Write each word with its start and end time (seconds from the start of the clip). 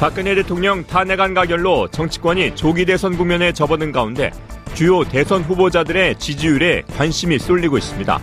박근혜 0.00 0.34
대통령 0.34 0.82
탄핵안 0.86 1.34
가결로 1.34 1.86
정치권이 1.88 2.56
조기 2.56 2.86
대선 2.86 3.18
국면에 3.18 3.52
접어든 3.52 3.92
가운데 3.92 4.30
주요 4.72 5.04
대선 5.04 5.42
후보자들의 5.42 6.18
지지율에 6.18 6.84
관심이 6.96 7.38
쏠리고 7.38 7.76
있습니다. 7.76 8.18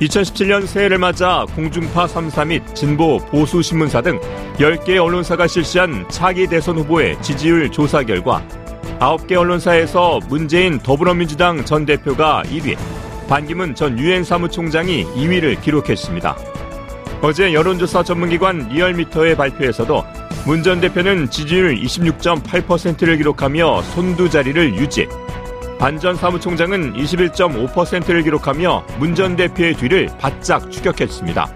2017년 0.00 0.66
새해를 0.66 0.98
맞아 0.98 1.46
공중파 1.54 2.06
3사 2.06 2.48
및 2.48 2.74
진보 2.74 3.18
보수 3.18 3.62
신문사 3.62 4.02
등 4.02 4.18
10개 4.58 5.00
언론사가 5.00 5.46
실시한 5.46 6.04
차기 6.08 6.48
대선 6.48 6.76
후보의 6.78 7.22
지지율 7.22 7.70
조사 7.70 8.02
결과 8.02 8.44
9개 8.98 9.34
언론사에서 9.34 10.18
문재인 10.28 10.80
더불어민주당 10.80 11.64
전 11.64 11.86
대표가 11.86 12.42
1위, 12.46 12.76
반기문 13.28 13.76
전 13.76 13.96
유엔 14.00 14.24
사무총장이 14.24 15.04
2위를 15.04 15.62
기록했습니다. 15.62 16.36
어제 17.22 17.54
여론조사 17.54 18.02
전문기관 18.02 18.68
리얼미터의 18.70 19.36
발표에서도 19.36 20.17
문 20.44 20.62
전 20.62 20.80
대표는 20.80 21.30
지지율 21.30 21.76
26.8%를 21.76 23.16
기록하며 23.18 23.82
선두 23.82 24.30
자리를 24.30 24.74
유지. 24.76 25.06
반 25.78 25.98
전 26.00 26.16
사무총장은 26.16 26.94
21.5%를 26.94 28.22
기록하며 28.22 28.84
문 28.98 29.14
전 29.14 29.36
대표의 29.36 29.74
뒤를 29.74 30.08
바짝 30.18 30.70
추격했습니다. 30.70 31.48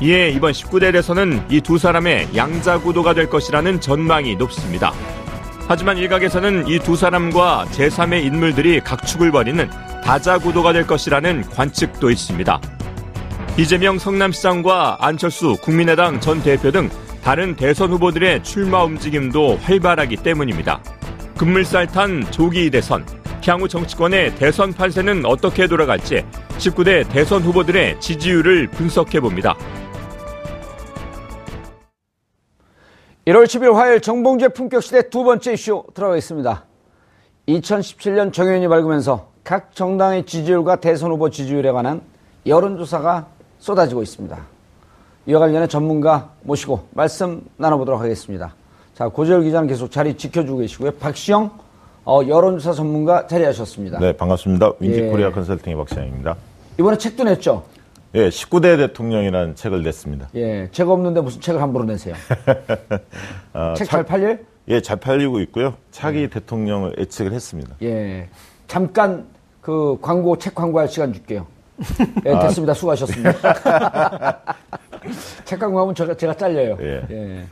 이에 0.00 0.30
이번 0.30 0.52
19대 0.52 0.92
대선은 0.92 1.42
이 1.50 1.60
두 1.60 1.76
사람의 1.76 2.28
양자 2.34 2.78
구도가 2.78 3.12
될 3.14 3.28
것이라는 3.28 3.80
전망이 3.80 4.36
높습니다. 4.36 4.92
하지만 5.68 5.98
일각에서는 5.98 6.68
이 6.68 6.78
두 6.78 6.96
사람과 6.96 7.66
제3의 7.72 8.24
인물들이 8.24 8.80
각축을 8.80 9.30
벌이는 9.30 9.68
다자 10.04 10.38
구도가 10.38 10.72
될 10.72 10.86
것이라는 10.86 11.42
관측도 11.50 12.10
있습니다. 12.10 12.60
이재명 13.58 13.98
성남시장과 13.98 14.98
안철수 15.00 15.56
국민의당 15.60 16.20
전 16.20 16.42
대표 16.42 16.70
등 16.70 16.88
다른 17.22 17.54
대선 17.54 17.90
후보들의 17.90 18.42
출마 18.42 18.82
움직임도 18.84 19.56
활발하기 19.58 20.16
때문입니다. 20.16 20.80
급물살 21.36 21.86
탄 21.86 22.24
조기 22.30 22.70
대선, 22.70 23.04
향후 23.46 23.68
정치권의 23.68 24.36
대선 24.36 24.72
판세는 24.72 25.24
어떻게 25.26 25.66
돌아갈지 25.66 26.24
19대 26.58 27.08
대선 27.10 27.42
후보들의 27.42 28.00
지지율을 28.00 28.68
분석해 28.68 29.20
봅니다. 29.20 29.56
1월 33.26 33.44
10일 33.44 33.74
화요일 33.74 34.00
정봉주의 34.00 34.52
품격시대 34.54 35.10
두 35.10 35.24
번째 35.24 35.52
이슈 35.52 35.84
들어가겠습니다. 35.94 36.64
2017년 37.48 38.32
정연이 38.32 38.66
밝으면서 38.66 39.30
각 39.44 39.74
정당의 39.74 40.24
지지율과 40.24 40.76
대선 40.76 41.10
후보 41.10 41.30
지지율에 41.30 41.70
관한 41.70 42.02
여론조사가 42.46 43.26
쏟아지고 43.58 44.02
있습니다. 44.02 44.59
이와 45.26 45.40
관련해 45.40 45.66
전문가 45.66 46.30
모시고 46.42 46.88
말씀 46.92 47.42
나눠보도록 47.56 48.00
하겠습니다. 48.00 48.54
자, 48.94 49.08
고재열 49.08 49.42
기자는 49.44 49.68
계속 49.68 49.90
자리 49.90 50.16
지켜주고 50.16 50.58
계시고요. 50.58 50.92
박시영 50.92 51.50
어, 52.04 52.20
여론조사 52.26 52.72
전문가 52.72 53.26
자리하셨습니다. 53.26 53.98
네, 53.98 54.12
반갑습니다. 54.16 54.72
윈지 54.80 55.00
예. 55.02 55.08
코리아 55.08 55.30
컨설팅의 55.30 55.76
박시영입니다. 55.76 56.36
이번에 56.78 56.96
책도 56.96 57.24
냈죠? 57.24 57.64
예, 58.14 58.28
19대 58.28 58.76
대통령이라는 58.78 59.54
책을 59.54 59.82
냈습니다. 59.82 60.30
예, 60.34 60.68
책 60.72 60.88
없는데 60.88 61.20
무슨 61.20 61.40
책을 61.40 61.60
함부로 61.62 61.84
내세요? 61.84 62.14
아, 63.52 63.74
책 63.76 63.84
차- 63.86 63.90
잘 63.98 64.04
팔릴? 64.04 64.44
예, 64.68 64.80
잘 64.80 64.96
팔리고 64.96 65.40
있고요. 65.40 65.74
차기 65.90 66.28
대통령을 66.28 66.94
예측을 66.98 67.32
했습니다. 67.32 67.76
예. 67.82 68.28
잠깐 68.66 69.26
그 69.60 69.98
광고, 70.00 70.36
책 70.38 70.54
광고할 70.54 70.88
시간 70.88 71.12
줄게요. 71.12 71.46
예, 72.26 72.38
됐습니다. 72.40 72.74
수고하셨습니다. 72.74 73.32
책 75.44 75.58
광고하면 75.58 75.94
제가, 75.94 76.14
제가 76.16 76.34
잘려요. 76.36 76.76
예. 76.80 77.46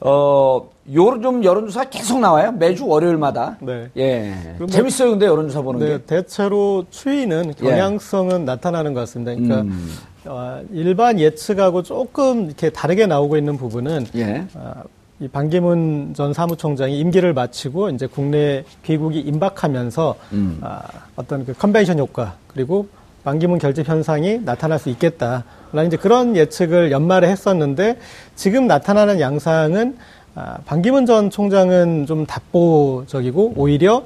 어, 0.00 0.68
요런 0.92 1.22
좀 1.22 1.44
여론조사 1.44 1.84
계속 1.84 2.20
나와요. 2.20 2.52
매주 2.52 2.86
월요일마다. 2.86 3.56
네. 3.60 3.88
예. 3.96 4.34
그 4.58 4.64
뭐- 4.64 4.66
재밌어요, 4.66 5.10
근데 5.10 5.26
여론조사 5.26 5.62
보는 5.62 5.80
네, 5.80 5.86
게. 5.86 6.02
대체로 6.04 6.84
추이는 6.90 7.54
경향성은 7.54 8.44
나타나는 8.44 8.92
것 8.94 9.00
같습니다. 9.00 9.32
그러니까 9.34 9.60
음. 9.62 9.90
어, 10.26 10.62
일반 10.72 11.18
예측하고 11.20 11.82
조금 11.82 12.46
이렇게 12.46 12.70
다르게 12.70 13.06
나오고 13.06 13.36
있는 13.36 13.56
부분은 13.56 14.06
예. 14.16 14.46
아, 14.54 14.82
이 15.20 15.28
반기문 15.28 16.12
전 16.14 16.32
사무총장이 16.34 16.98
임기를 16.98 17.32
마치고 17.34 17.90
이제 17.90 18.06
국내 18.06 18.64
귀국이 18.84 19.20
임박하면서 19.20 20.14
음. 20.32 20.58
아, 20.62 20.82
어떤 21.16 21.44
그 21.46 21.52
컨벤션 21.54 21.98
효과 21.98 22.34
그리고 22.48 22.88
반기문 23.24 23.58
결집 23.58 23.88
현상이 23.88 24.40
나타날 24.44 24.78
수 24.78 24.90
있겠다라는 24.90 25.86
이제 25.86 25.96
그런 25.96 26.36
예측을 26.36 26.92
연말에 26.92 27.28
했었는데 27.28 27.98
지금 28.36 28.66
나타나는 28.66 29.18
양상은 29.18 29.96
아, 30.34 30.58
반기문 30.66 31.06
전 31.06 31.30
총장은 31.30 32.06
좀 32.06 32.26
답보적이고 32.26 33.54
오히려 33.56 34.04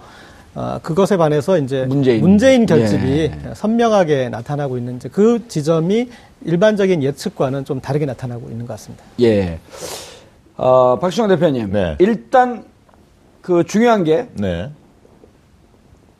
아, 0.54 0.78
그것에 0.82 1.16
반해서 1.16 1.58
이제 1.58 1.84
문재인. 1.86 2.22
결집이 2.66 3.06
예. 3.20 3.54
선명하게 3.54 4.28
나타나고 4.28 4.78
있는 4.78 4.96
이제 4.96 5.08
그 5.08 5.46
지점이 5.48 6.10
일반적인 6.44 7.02
예측과는 7.02 7.64
좀 7.64 7.80
다르게 7.80 8.06
나타나고 8.06 8.48
있는 8.50 8.66
것 8.66 8.74
같습니다. 8.74 9.04
예. 9.20 9.58
어, 10.56 10.98
박시영 11.00 11.28
대표님. 11.28 11.72
네. 11.72 11.96
일단 11.98 12.64
그 13.42 13.64
중요한 13.64 14.04
게 14.04 14.28
네. 14.34 14.70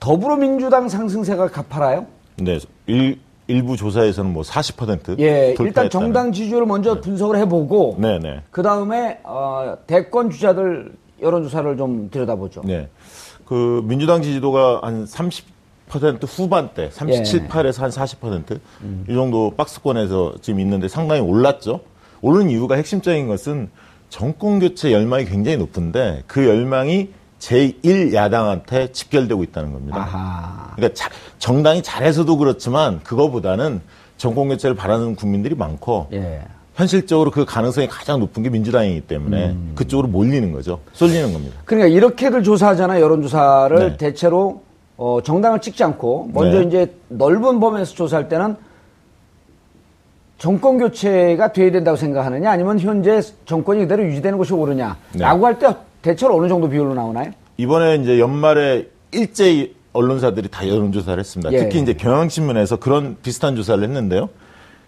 더불어민주당 0.01 0.89
상승세가 0.89 1.49
가파라요? 1.49 2.07
네. 2.41 2.59
일, 2.87 3.19
일부 3.47 3.77
조사에서는 3.77 4.33
뭐 4.33 4.43
40% 4.43 5.19
예. 5.19 5.55
돌파했다는. 5.55 5.67
일단 5.67 5.91
정당 5.91 6.33
지지율을 6.33 6.67
먼저 6.67 7.01
분석을 7.01 7.39
해보고 7.39 7.97
네, 7.99 8.19
네. 8.19 8.43
그 8.51 8.63
다음에 8.63 9.21
어, 9.25 9.77
대권 9.87 10.31
주자들 10.31 10.93
여론조사를 11.21 11.77
좀 11.77 12.11
들여다보죠. 12.11 12.63
네. 12.65 12.89
그 13.47 13.83
민주당 13.85 14.23
지지도가 14.23 14.81
한 14.83 15.07
30% 15.07 15.43
후반대, 16.27 16.91
37, 16.93 17.43
예. 17.45 17.49
8에서 17.49 17.81
한 17.81 17.91
40%. 17.91 18.61
이 19.09 19.15
정도 19.15 19.51
박스권에서 19.57 20.35
지금 20.43 20.61
있는데 20.61 20.87
상당히 20.87 21.23
올랐죠. 21.23 21.81
오른 22.21 22.51
이유가 22.51 22.75
핵심적인 22.75 23.27
것은 23.27 23.71
정권 24.11 24.59
교체 24.59 24.93
열망이 24.93 25.25
굉장히 25.25 25.57
높은데 25.57 26.23
그 26.27 26.47
열망이 26.47 27.11
제1야당한테 27.39 28.93
집결되고 28.93 29.43
있다는 29.45 29.73
겁니다. 29.73 29.99
아하. 29.99 30.73
그러니까 30.77 30.95
자- 30.95 31.11
정당이 31.39 31.83
잘해서도 31.83 32.37
그렇지만 32.37 33.01
그거보다는 33.03 33.81
정권 34.17 34.49
교체를 34.49 34.75
바라는 34.77 35.15
국민들이 35.15 35.55
많고 35.55 36.09
예. 36.13 36.43
현실적으로 36.75 37.31
그 37.31 37.45
가능성이 37.45 37.89
가장 37.89 38.21
높은 38.21 38.43
게 38.43 38.51
민주당이기 38.51 39.03
때문에 39.03 39.57
그쪽으로 39.75 40.09
몰리는 40.09 40.53
거죠. 40.53 40.81
쏠리는 40.93 41.33
겁니다. 41.33 41.57
그러니까 41.65 41.89
이렇게들 41.89 42.43
조사하잖아요. 42.45 43.03
여론조사를 43.03 43.79
네. 43.79 43.97
대체로 43.97 44.63
어, 44.97 45.21
정당을 45.25 45.61
찍지 45.61 45.83
않고 45.85 46.31
먼저 46.33 46.61
네. 46.61 46.67
이제 46.67 46.95
넓은 47.09 47.59
범위에서 47.61 47.95
조사할 47.95 48.29
때는 48.29 48.57
정권 50.39 50.79
교체가 50.79 51.53
돼야 51.53 51.71
된다고 51.73 51.97
생각하느냐 51.97 52.51
아니면 52.51 52.79
현재 52.79 53.21
정권이 53.45 53.81
그대로 53.81 54.05
유지되는 54.05 54.39
것이 54.39 54.53
옳으냐라고 54.55 54.99
네. 55.15 55.25
할때 55.25 55.75
대체로 56.03 56.37
어느 56.37 56.49
정도 56.49 56.69
비율로 56.69 56.95
나오나요? 56.95 57.33
이번에 57.57 57.97
이제 57.97 58.19
연말에 58.21 58.89
일제히 59.13 59.75
언론사들이 59.93 60.49
다 60.49 60.69
여론조사를 60.69 61.19
했습니다. 61.19 61.53
예. 61.53 61.59
특히 61.59 61.81
이제 61.81 61.95
경향신문에서 61.95 62.77
그런 62.77 63.17
비슷한 63.23 63.57
조사를 63.57 63.83
했는데요. 63.83 64.29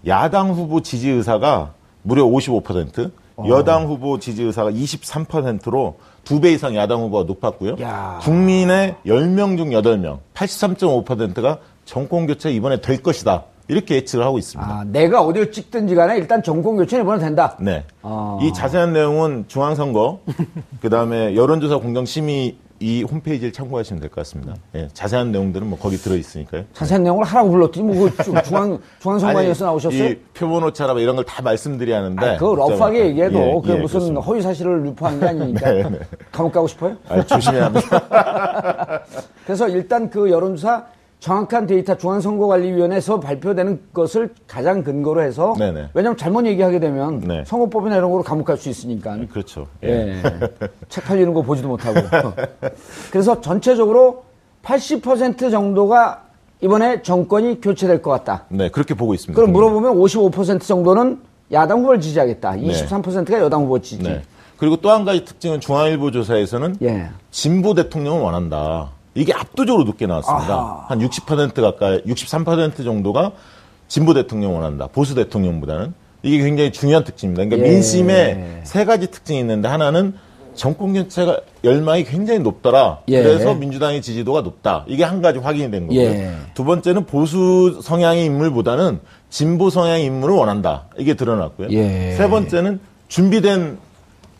야당 0.06 0.50
후보 0.52 0.80
지지 0.82 1.10
의사가 1.10 1.72
무려 2.02 2.24
55%, 2.24 3.10
어. 3.36 3.44
여당 3.48 3.86
후보 3.86 4.18
지지 4.18 4.42
의사가 4.44 4.70
23%로 4.70 5.96
두 6.24 6.40
배 6.40 6.52
이상 6.52 6.76
야당 6.76 7.00
후보가 7.02 7.24
높았고요. 7.24 7.76
야. 7.80 8.18
국민의 8.22 8.94
10명 9.06 9.56
중 9.56 9.70
8명, 9.70 10.18
83.5%가 10.34 11.58
정권 11.84 12.26
교체 12.26 12.52
이번에 12.52 12.80
될 12.80 13.02
것이다. 13.02 13.44
이렇게 13.70 13.94
예측을 13.96 14.24
하고 14.24 14.36
있습니다. 14.38 14.68
아, 14.70 14.84
내가 14.84 15.22
어디를 15.22 15.52
찍든지 15.52 15.94
간에 15.94 16.16
일단 16.16 16.42
정권 16.42 16.76
교체는 16.76 17.04
이번에 17.04 17.20
된다. 17.20 17.56
네. 17.60 17.84
아. 18.02 18.38
이 18.42 18.52
자세한 18.52 18.92
내용은 18.92 19.44
중앙선거, 19.46 20.20
그 20.82 20.90
다음에 20.90 21.36
여론조사 21.36 21.78
공정심의 21.78 22.56
이 22.82 23.02
홈페이지를 23.02 23.52
참고하시면 23.52 24.00
될 24.00 24.08
것 24.08 24.16
같습니다. 24.22 24.54
예, 24.74 24.88
자세한 24.94 25.32
내용들은 25.32 25.68
뭐 25.68 25.78
거기 25.78 25.98
들어 25.98 26.16
있으니까요. 26.16 26.64
자세한 26.72 27.02
내용을 27.04 27.24
하라고 27.26 27.50
불렀더니 27.50 27.86
뭐그 27.94 28.42
중앙 28.42 28.78
중앙선관위에서 29.00 29.66
나오셨어요? 29.66 30.04
이 30.08 30.16
표본 30.32 30.64
오차라 30.64 30.94
뭐 30.94 31.02
이런 31.02 31.14
걸 31.14 31.24
다 31.26 31.42
말씀드려야 31.42 31.98
하는데. 31.98 32.26
아, 32.26 32.36
그 32.38 32.44
러프하게 32.46 33.06
얘기해도 33.08 33.38
예, 33.38 33.52
그게 33.60 33.72
예, 33.74 33.76
무슨 33.76 33.98
그렇습니다. 33.98 34.20
허위 34.22 34.40
사실을 34.42 34.84
유포한 34.86 35.20
게 35.20 35.26
아니니까 35.26 35.60
네, 35.70 35.82
네. 35.90 35.98
감옥 36.32 36.52
가고 36.52 36.66
싶어요? 36.66 36.96
아, 37.08 37.22
조심해야 37.22 37.66
합니다. 37.66 39.02
그래서 39.44 39.68
일단 39.68 40.08
그 40.08 40.30
여론조사 40.30 40.82
정확한 41.20 41.66
데이터 41.66 41.96
중앙선거관리위원회에서 41.96 43.20
발표되는 43.20 43.80
것을 43.92 44.30
가장 44.46 44.82
근거로 44.82 45.22
해서 45.22 45.54
네네. 45.58 45.90
왜냐하면 45.92 46.16
잘못 46.16 46.46
얘기하게 46.46 46.80
되면 46.80 47.20
네. 47.20 47.44
선거법이나 47.46 47.96
이런 47.96 48.10
거로 48.10 48.22
감옥 48.22 48.46
갈 48.46 48.56
수 48.56 48.68
있으니까 48.70 49.18
그렇죠. 49.30 49.66
예. 49.84 50.20
책 50.88 51.04
팔리는 51.04 51.32
거 51.34 51.42
보지도 51.42 51.68
못하고 51.68 52.00
그래서 53.12 53.40
전체적으로 53.40 54.24
80% 54.64 55.50
정도가 55.50 56.24
이번에 56.62 57.02
정권이 57.02 57.60
교체될 57.60 58.02
것 58.02 58.10
같다. 58.10 58.44
네, 58.48 58.68
그렇게 58.70 58.94
보고 58.94 59.14
있습니다. 59.14 59.34
그럼 59.34 59.52
물어보면 59.52 59.94
55% 59.96 60.60
정도는 60.62 61.20
야당 61.52 61.80
후보를 61.80 62.00
지지하겠다. 62.00 62.52
23%가 62.52 63.38
여당 63.40 63.62
후보 63.64 63.78
지지. 63.80 64.02
네. 64.02 64.22
그리고 64.58 64.76
또 64.76 64.90
한 64.90 65.04
가지 65.06 65.24
특징은 65.24 65.60
중앙일보 65.60 66.10
조사에서는 66.10 66.76
예. 66.82 67.08
진보 67.30 67.72
대통령을 67.74 68.20
원한다. 68.22 68.90
이게 69.14 69.32
압도적으로 69.32 69.84
높게 69.84 70.06
나왔습니다. 70.06 70.54
아하. 70.54 70.84
한 70.88 71.00
60% 71.00 71.60
가까이, 71.60 72.02
63% 72.02 72.84
정도가 72.84 73.32
진보 73.88 74.14
대통령 74.14 74.54
원한다. 74.54 74.86
보수 74.86 75.14
대통령보다는. 75.14 75.94
이게 76.22 76.38
굉장히 76.38 76.70
중요한 76.70 77.04
특징입니다. 77.04 77.44
그러니까 77.44 77.66
예. 77.66 77.72
민심에 77.72 78.60
세 78.64 78.84
가지 78.84 79.10
특징이 79.10 79.40
있는데 79.40 79.68
하나는 79.68 80.14
정권 80.54 80.92
교체가 80.92 81.40
열망이 81.64 82.04
굉장히 82.04 82.40
높더라. 82.40 83.00
예. 83.08 83.22
그래서 83.22 83.54
민주당의 83.54 84.02
지지도가 84.02 84.42
높다. 84.42 84.84
이게 84.86 85.02
한 85.02 85.22
가지 85.22 85.38
확인이 85.38 85.70
된 85.70 85.86
거고요. 85.86 86.00
예. 86.00 86.34
두 86.54 86.64
번째는 86.64 87.06
보수 87.06 87.80
성향의 87.82 88.26
인물보다는 88.26 89.00
진보 89.30 89.70
성향의 89.70 90.04
인물을 90.04 90.34
원한다. 90.34 90.88
이게 90.98 91.14
드러났고요. 91.14 91.68
예. 91.70 92.14
세 92.16 92.28
번째는 92.28 92.80
준비된 93.08 93.78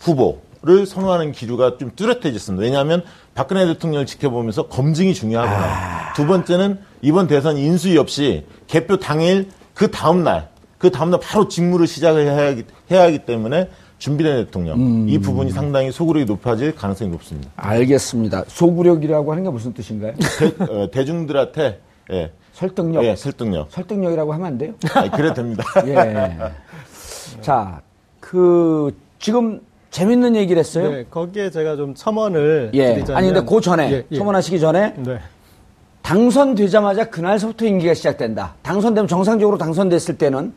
후보 0.00 0.40
를 0.62 0.84
선호하는 0.84 1.32
기류가 1.32 1.78
좀 1.78 1.90
뚜렷해졌습니다. 1.96 2.62
왜냐하면 2.62 3.02
박근혜 3.34 3.66
대통령을 3.66 4.06
지켜보면서 4.06 4.68
검증이 4.68 5.14
중요하구나. 5.14 5.56
아. 5.56 6.12
두 6.14 6.26
번째는 6.26 6.78
이번 7.02 7.26
대선 7.26 7.56
인수위 7.56 7.96
없이 7.98 8.44
개표 8.66 8.98
당일 8.98 9.48
그 9.74 9.90
다음 9.90 10.24
날, 10.24 10.48
그 10.78 10.90
다음 10.90 11.10
날 11.10 11.20
바로 11.20 11.48
직무를 11.48 11.86
시작을 11.86 12.26
해야 12.26 12.48
하기, 12.48 12.64
해야 12.90 13.02
하기 13.04 13.20
때문에 13.20 13.70
준비된 13.98 14.44
대통령 14.44 14.78
음. 14.78 15.08
이 15.08 15.18
부분이 15.18 15.50
상당히 15.50 15.92
소구력이 15.92 16.26
높아질 16.26 16.74
가능성이 16.74 17.10
높습니다. 17.10 17.50
알겠습니다. 17.56 18.44
소구력이라고 18.48 19.30
하는 19.30 19.44
게 19.44 19.50
무슨 19.50 19.72
뜻인가요? 19.74 20.14
대, 20.90 21.04
중들한테 21.04 21.80
예, 22.12 22.32
설득력. 22.52 23.04
예, 23.04 23.14
설득력. 23.14 23.70
설득력이라고 23.70 24.32
하면 24.34 24.46
안 24.46 24.58
돼요? 24.58 24.74
아, 24.94 25.08
그래도 25.10 25.34
됩니다. 25.34 25.64
예. 25.86 26.36
자, 27.42 27.80
그 28.20 28.96
지금 29.18 29.60
재밌는 29.90 30.36
얘기를 30.36 30.60
했어요. 30.60 30.90
네, 30.90 31.04
거기에 31.10 31.50
제가 31.50 31.76
좀 31.76 31.94
첨언을 31.94 32.70
예. 32.74 32.94
드리자면 32.94 33.16
아니 33.16 33.32
근데 33.32 33.44
그 33.48 33.60
전에 33.60 33.92
예, 33.92 34.04
예. 34.10 34.16
첨언하시기 34.16 34.60
전에 34.60 34.94
네. 34.98 35.18
당선되자마자 36.02 37.10
그날서부터 37.10 37.66
임기가 37.66 37.94
시작된다. 37.94 38.54
당선되면 38.62 39.08
정상적으로 39.08 39.58
당선됐을 39.58 40.16
때는 40.18 40.52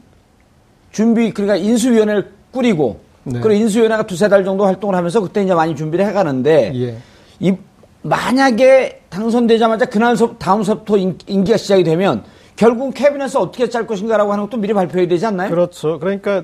준비 0.91 1.31
그러니까 1.33 1.55
인수위원회를 1.55 2.31
꾸리고 2.51 2.99
네. 3.23 3.39
그리고 3.39 3.59
인수위원회가 3.61 4.03
두세 4.05 4.29
달 4.29 4.43
정도 4.45 4.65
활동을 4.65 4.95
하면서 4.95 5.19
그때 5.21 5.43
이제 5.43 5.53
많이 5.53 5.75
준비를 5.75 6.05
해가는데 6.05 6.71
예. 6.75 6.97
이 7.39 7.55
만약에 8.03 9.01
당선되자마자 9.09 9.85
그날서 9.85 10.35
다음서부터 10.37 10.97
임- 10.97 11.17
임기가 11.25 11.57
시작이 11.57 11.83
되면 11.83 12.23
결국 12.55 12.93
캐비넷을 12.93 13.39
어떻게 13.39 13.67
짤 13.69 13.87
것인가라고 13.87 14.31
하는 14.31 14.43
것도 14.45 14.57
미리 14.57 14.73
발표해야 14.73 15.07
되지 15.07 15.25
않나요? 15.25 15.49
그렇죠. 15.49 15.97
그러니까 15.99 16.43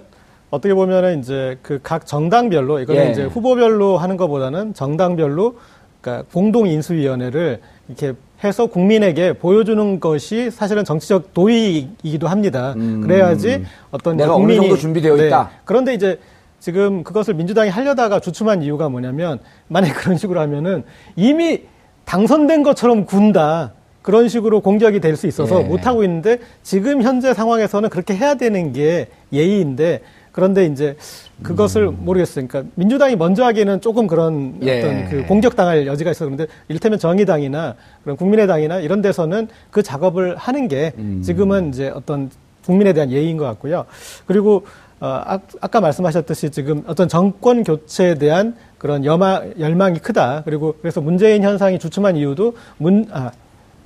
어떻게 0.50 0.74
보면은 0.74 1.20
이제 1.20 1.58
그 1.62 1.80
각 1.84 2.06
정당별로 2.06 2.80
이거는 2.80 3.06
예. 3.08 3.12
이제 3.12 3.24
후보별로 3.24 3.98
하는 3.98 4.18
것보다는 4.18 4.74
정당별로 4.74 5.56
그러니까 6.02 6.26
공동 6.34 6.68
인수위원회를 6.68 7.60
이렇게 7.88 8.14
해서 8.44 8.68
국민에게 8.68 9.34
보여주는 9.34 10.00
것이 10.00 10.50
사실은 10.50 10.86
정치적 10.86 11.34
도의이기도 11.34 12.28
합니다. 12.28 12.74
그래야지 12.74 13.66
어떤 13.92 14.14
음. 14.14 14.18
내가 14.18 14.28
이제 14.28 14.34
어느 14.34 14.40
국민이 14.40 14.60
정도 14.62 14.78
준비되어 14.78 15.16
네. 15.18 15.28
있다. 15.28 15.50
그런데 15.66 15.94
이제 15.94 16.20
지금 16.60 17.04
그것을 17.04 17.34
민주당이 17.34 17.70
하려다가 17.70 18.20
주춤한 18.20 18.64
이유가 18.64 18.88
뭐냐면 18.90 19.40
만약 19.68 19.94
그런 20.00 20.18
식으로 20.18 20.40
하면은 20.42 20.84
이미 21.16 21.64
당선된 22.06 22.64
것처럼 22.64 23.06
군다. 23.06 23.74
그런 24.02 24.30
식으로 24.30 24.62
공격이 24.62 25.02
될 25.02 25.18
수 25.18 25.28
있어서 25.28 25.62
예. 25.62 25.66
못하고 25.66 26.04
있는데 26.06 26.40
지금 26.64 27.04
현재 27.04 27.34
상황에서는 27.34 27.90
그렇게 27.90 28.16
해야 28.16 28.36
되는 28.36 28.72
게 28.72 29.08
예의인데 29.34 30.02
그런데 30.32 30.66
이제 30.66 30.96
그것을 31.44 31.90
모르겠어요. 31.90 32.48
그러니까 32.48 32.72
민주당이 32.76 33.16
먼저 33.16 33.44
하기에는 33.46 33.82
조금 33.82 34.08
그런 34.08 34.34
음. 34.34 34.60
예. 34.64 34.80
어떤 34.80 35.10
그 35.10 35.26
공격당할 35.26 35.88
여지가 35.88 36.12
있어 36.12 36.26
그런데 36.26 36.48
이를테면 36.68 37.00
정의당이나 37.00 37.76
그런 38.04 38.18
국민의당이나 38.18 38.80
이런 38.80 39.02
데서는 39.02 39.48
그 39.72 39.84
작업을 39.84 40.36
하는 40.36 40.68
게 40.68 40.94
음. 40.98 41.22
지금은 41.24 41.70
이제 41.70 41.90
어떤 41.90 42.30
국민에 42.66 42.94
대한 42.94 43.12
예의인 43.12 43.38
것 43.38 43.46
같고요. 43.46 43.86
그리고 44.26 44.66
어, 45.02 45.08
아, 45.08 45.40
아까 45.62 45.80
말씀하셨듯이 45.80 46.50
지금 46.50 46.84
어떤 46.86 47.08
정권 47.08 47.64
교체에 47.64 48.16
대한 48.16 48.56
그런 48.78 49.06
여마, 49.06 49.42
열망이 49.58 50.00
크다. 50.00 50.44
그리고 50.44 50.76
그래서 50.82 51.00
문재인 51.00 51.42
현상이 51.44 51.80
주춤한 51.80 52.18
이유도 52.18 52.56
문, 52.78 53.08
아, 53.12 53.32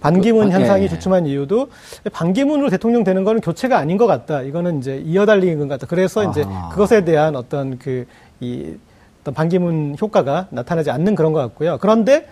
반기문 0.03 0.49
그, 0.49 0.53
현상이 0.53 0.83
예. 0.83 0.89
주춤한 0.89 1.25
이유도 1.25 1.69
반기문으로 2.11 2.69
대통령 2.69 3.05
되는 3.05 3.23
거는 3.23 3.39
교체가 3.39 3.77
아닌 3.77 3.97
것 3.97 4.05
같다. 4.05 4.41
이거는 4.41 4.79
이제 4.79 5.01
이어달리는 5.05 5.57
것 5.59 5.67
같다. 5.69 5.87
그래서 5.87 6.29
이제 6.29 6.43
아하. 6.43 6.69
그것에 6.69 7.05
대한 7.05 7.37
어떤 7.37 7.79
그, 7.79 8.05
이, 8.41 8.73
어떤 9.21 9.33
반기문 9.33 9.95
효과가 9.99 10.47
나타나지 10.49 10.91
않는 10.91 11.15
그런 11.15 11.31
것 11.31 11.39
같고요. 11.39 11.77
그런데 11.79 12.27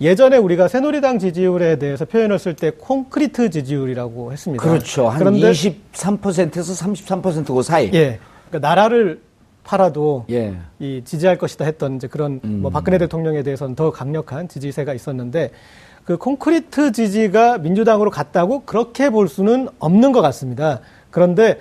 예전에 0.00 0.36
우리가 0.36 0.68
새누리당 0.68 1.18
지지율에 1.18 1.76
대해서 1.80 2.04
표현을 2.04 2.38
쓸때 2.38 2.70
콘크리트 2.70 3.50
지지율이라고 3.50 4.32
했습니다. 4.32 4.62
그렇죠. 4.62 5.08
한 5.08 5.18
그런데 5.18 5.50
23%에서 5.50 6.72
33%그 6.72 7.62
사이. 7.62 7.90
예. 7.94 8.20
그러니까 8.48 8.68
나라를 8.68 9.20
팔아도 9.64 10.24
예. 10.30 10.56
이 10.78 11.02
지지할 11.04 11.36
것이다 11.36 11.64
했던 11.64 11.96
이제 11.96 12.06
그런 12.06 12.40
뭐 12.42 12.70
박근혜 12.70 12.96
대통령에 12.96 13.42
대해서는 13.42 13.74
더 13.74 13.90
강력한 13.90 14.48
지지세가 14.48 14.94
있었는데 14.94 15.50
그 16.08 16.16
콘크리트 16.16 16.90
지지가 16.90 17.58
민주당으로 17.58 18.08
갔다고 18.08 18.62
그렇게 18.64 19.10
볼 19.10 19.28
수는 19.28 19.68
없는 19.78 20.12
것 20.12 20.22
같습니다. 20.22 20.80
그런데 21.10 21.58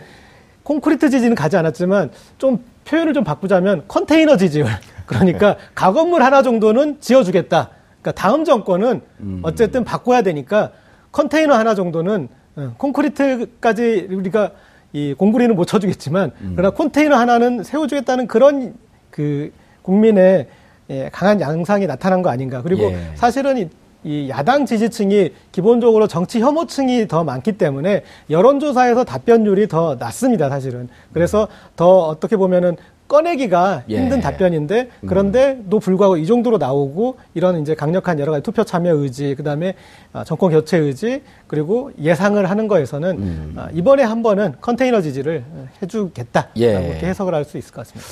콘크리트 0.63 1.09
지지는 1.09 1.35
가지 1.35 1.57
않았지만 1.57 2.11
좀 2.37 2.63
표현을 2.85 3.13
좀 3.13 3.25
바꾸자면 3.25 3.83
컨테이너 3.89 4.37
지지율. 4.37 4.67
그러니까 5.05 5.57
가건물 5.75 6.23
하나 6.23 6.43
정도는 6.43 7.01
지어주겠다. 7.01 7.71
그러니까 8.01 8.11
다음 8.13 8.45
정권은 8.45 9.01
어쨌든 9.41 9.83
바꿔야 9.83 10.21
되니까 10.21 10.71
컨테이너 11.11 11.53
하나 11.53 11.75
정도는 11.75 12.29
어, 12.55 12.73
콘크리트까지 12.77 14.07
우리가 14.09 14.51
이 14.93 15.13
공구리는 15.13 15.53
못 15.57 15.65
쳐주겠지만 15.65 16.31
그러나 16.55 16.69
컨테이너 16.69 17.17
하나는 17.17 17.63
세워주겠다는 17.63 18.27
그런 18.27 18.75
그 19.11 19.51
국민의 19.81 20.47
예, 20.89 21.09
강한 21.11 21.41
양상이 21.41 21.85
나타난 21.85 22.21
거 22.21 22.29
아닌가. 22.29 22.61
그리고 22.61 22.83
예. 22.83 23.11
사실은 23.15 23.69
이, 24.07 24.25
이 24.25 24.29
야당 24.29 24.65
지지층이 24.65 25.31
기본적으로 25.51 26.07
정치 26.07 26.39
혐오층이 26.39 27.07
더 27.07 27.23
많기 27.23 27.53
때문에 27.53 28.03
여론조사에서 28.29 29.03
답변율이 29.03 29.67
더 29.67 29.95
낮습니다, 29.99 30.49
사실은. 30.49 30.87
그래서 31.13 31.47
더 31.75 32.07
어떻게 32.07 32.37
보면은 32.37 32.77
꺼내기가 33.07 33.83
예. 33.89 33.97
힘든 33.99 34.19
답변인데 34.19 34.89
그런데도 35.07 35.79
불구하고 35.79 36.17
이 36.17 36.25
정도로 36.25 36.57
나오고 36.57 37.15
이런 37.35 37.61
이제 37.61 37.73
강력한 37.73 38.19
여러 38.19 38.33
가지 38.33 38.43
투표 38.43 38.65
참여 38.65 38.93
의지 38.95 39.33
그다음에 39.35 39.75
아, 40.11 40.25
정권 40.25 40.51
교체 40.51 40.77
의지 40.77 41.21
그리고 41.47 41.91
예상을 42.01 42.43
하는 42.49 42.67
거에서는 42.67 43.09
음. 43.17 43.53
아, 43.55 43.69
이번에 43.71 44.03
한 44.03 44.23
번은 44.23 44.55
컨테이너 44.59 44.99
지지를 45.01 45.45
해주겠다라고 45.81 46.59
예. 46.59 46.89
이렇게 46.89 47.07
해석을 47.07 47.33
할 47.33 47.45
수 47.45 47.57
있을 47.57 47.71
것 47.71 47.87
같습니다. 47.87 48.05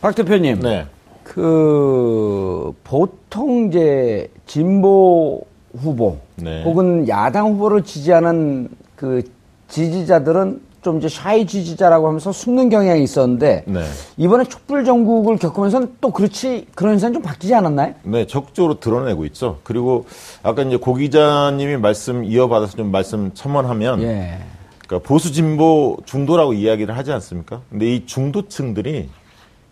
박 0.00 0.14
대표님. 0.14 0.60
네. 0.60 0.86
그 1.24 2.72
보통 2.84 3.68
이제 3.68 4.28
진보 4.50 5.42
후보 5.80 6.18
네. 6.34 6.64
혹은 6.64 7.06
야당 7.06 7.52
후보를 7.52 7.84
지지하는 7.84 8.68
그 8.96 9.22
지지자들은 9.68 10.60
좀 10.82 10.98
이제 10.98 11.08
샤이 11.08 11.46
지지자라고 11.46 12.08
하면서 12.08 12.32
숨는 12.32 12.68
경향이 12.68 13.00
있었는데 13.00 13.62
네. 13.66 13.84
이번에 14.16 14.42
촛불 14.42 14.84
전국을 14.84 15.36
겪으면서 15.36 15.86
또 16.00 16.10
그렇지 16.10 16.66
그런 16.74 16.94
현상이 16.94 17.12
좀 17.12 17.22
바뀌지 17.22 17.54
않았나요? 17.54 17.94
네, 18.02 18.26
적극적으로 18.26 18.80
드러내고 18.80 19.24
있죠. 19.26 19.58
그리고 19.62 20.06
아까 20.42 20.62
이제 20.62 20.76
고 20.76 20.94
기자님이 20.94 21.76
말씀 21.76 22.24
이어받아서 22.24 22.76
좀 22.76 22.90
말씀 22.90 23.30
첨언하면 23.32 24.02
예. 24.02 24.38
그러니까 24.84 25.06
보수 25.06 25.30
진보 25.32 25.96
중도라고 26.06 26.54
이야기를 26.54 26.96
하지 26.96 27.12
않습니까? 27.12 27.60
근데 27.70 27.94
이 27.94 28.04
중도층들이 28.04 29.10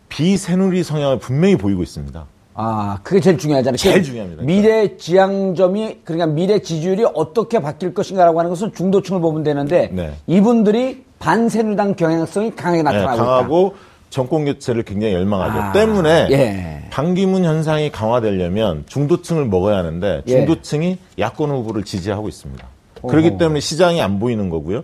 비새누리 0.08 0.85
성향을 0.85 1.18
분명히 1.18 1.56
보이고 1.56 1.82
있습니다. 1.82 2.26
아, 2.61 2.99
그게 3.05 3.21
제일 3.21 3.38
중요하잖아요. 3.38 3.77
제일 3.77 3.99
그 3.99 4.03
중요합니다. 4.03 4.43
미래 4.43 4.97
지향점이, 4.97 5.99
그러니까 6.03 6.27
미래 6.27 6.59
지지율이 6.59 7.05
어떻게 7.15 7.61
바뀔 7.61 7.95
것인가라고 7.95 8.41
하는 8.41 8.50
것은 8.50 8.73
중도층을 8.75 9.21
보면 9.21 9.45
되는데, 9.45 9.91
네. 9.93 10.15
이분들이 10.27 11.05
반새누리당 11.21 11.95
경향성이 11.95 12.57
강하게 12.57 12.79
네, 12.79 12.83
나타나고 12.83 13.15
있다. 13.15 13.25
강하고 13.25 13.75
정권 14.11 14.45
교체를 14.45 14.83
굉장히 14.83 15.15
열망하죠. 15.15 15.59
아, 15.59 15.73
때문에 15.73 16.29
예. 16.33 16.88
반기문 16.91 17.45
현상이 17.45 17.93
강화되려면 17.93 18.83
중도층을 18.87 19.45
먹어야 19.45 19.77
하는데 19.77 20.23
예. 20.27 20.31
중도층이 20.31 20.99
야권 21.17 21.50
후보를 21.50 21.85
지지하고 21.85 22.29
있습니다. 22.29 22.67
그렇기 23.07 23.38
때문에 23.38 23.61
시장이 23.61 24.03
안 24.03 24.19
보이는 24.19 24.50
거고요. 24.50 24.83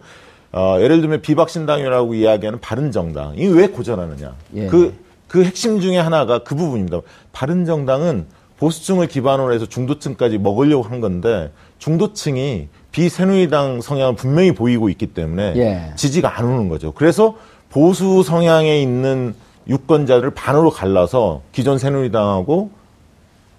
어, 0.53 0.77
예를 0.79 1.01
들면 1.01 1.23
비박신당이라고 1.23 2.15
이야기하는 2.15 2.61
바른정당. 2.61 3.33
이게 3.35 3.49
왜 3.49 3.67
고전하느냐. 3.67 4.35
예. 4.55 4.67
그, 4.67 4.95
그 5.35 5.43
핵심 5.43 5.81
중에 5.81 5.99
하나가 5.99 6.45
그 6.45 6.55
부분입니다. 6.55 7.01
바른 7.33 7.65
정당은 7.65 8.27
보수층을 8.57 9.09
기반으로 9.09 9.53
해서 9.53 9.67
중도층까지 9.67 10.39
먹으려고 10.39 10.85
한 10.85 11.01
건데 11.01 11.51
중도층이 11.81 12.69
비새누리당 12.93 13.81
성향을 13.81 14.15
분명히 14.15 14.53
보이고 14.53 14.89
있기 14.91 15.09
때문에 15.09 15.55
예. 15.57 15.93
지지가 15.97 16.39
안 16.39 16.45
오는 16.45 16.69
거죠. 16.69 16.93
그래서 16.93 17.35
보수 17.69 18.23
성향에 18.23 18.81
있는 18.81 19.35
유권자를 19.67 20.31
반으로 20.31 20.71
갈라서 20.71 21.43
기존 21.51 21.79
새누리당하고 21.79 22.71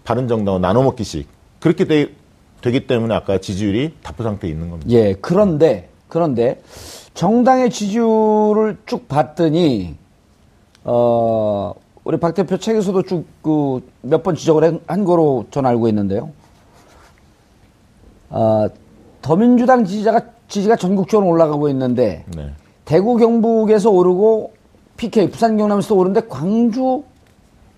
바른정당을 0.05 0.61
나눠먹기식 0.61 1.27
그렇게 1.59 1.83
되, 1.83 2.07
기 2.71 2.87
때문에 2.87 3.13
아까 3.13 3.37
지지율이 3.37 3.95
답보 4.01 4.23
상태에 4.23 4.49
있는 4.49 4.69
겁니다. 4.69 4.89
예, 4.91 5.13
그런데, 5.19 5.89
그런데, 6.07 6.61
정당의 7.13 7.69
지지율을 7.69 8.77
쭉 8.85 9.09
봤더니, 9.09 10.04
어, 10.85 11.73
우리 12.03 12.17
박 12.17 12.33
대표 12.35 12.57
책에서도 12.57 13.01
쭉, 13.03 13.25
그, 13.41 13.81
몇 14.01 14.21
번 14.23 14.35
지적을 14.35 14.63
한, 14.63 14.79
한 14.87 15.03
거로 15.03 15.45
전 15.51 15.65
알고 15.65 15.87
있는데요. 15.89 16.29
어, 18.29 18.67
더민주당 19.21 19.83
지지자가, 19.85 20.21
지지가 20.47 20.75
전국적으로 20.75 21.27
올라가고 21.27 21.67
있는데, 21.69 22.23
네. 22.35 22.51
대구 22.85 23.17
경북에서 23.17 23.89
오르고, 23.89 24.53
PK, 24.97 25.31
부산 25.31 25.57
경남에서 25.57 25.95
오르는데, 25.95 26.27
광주, 26.27 27.03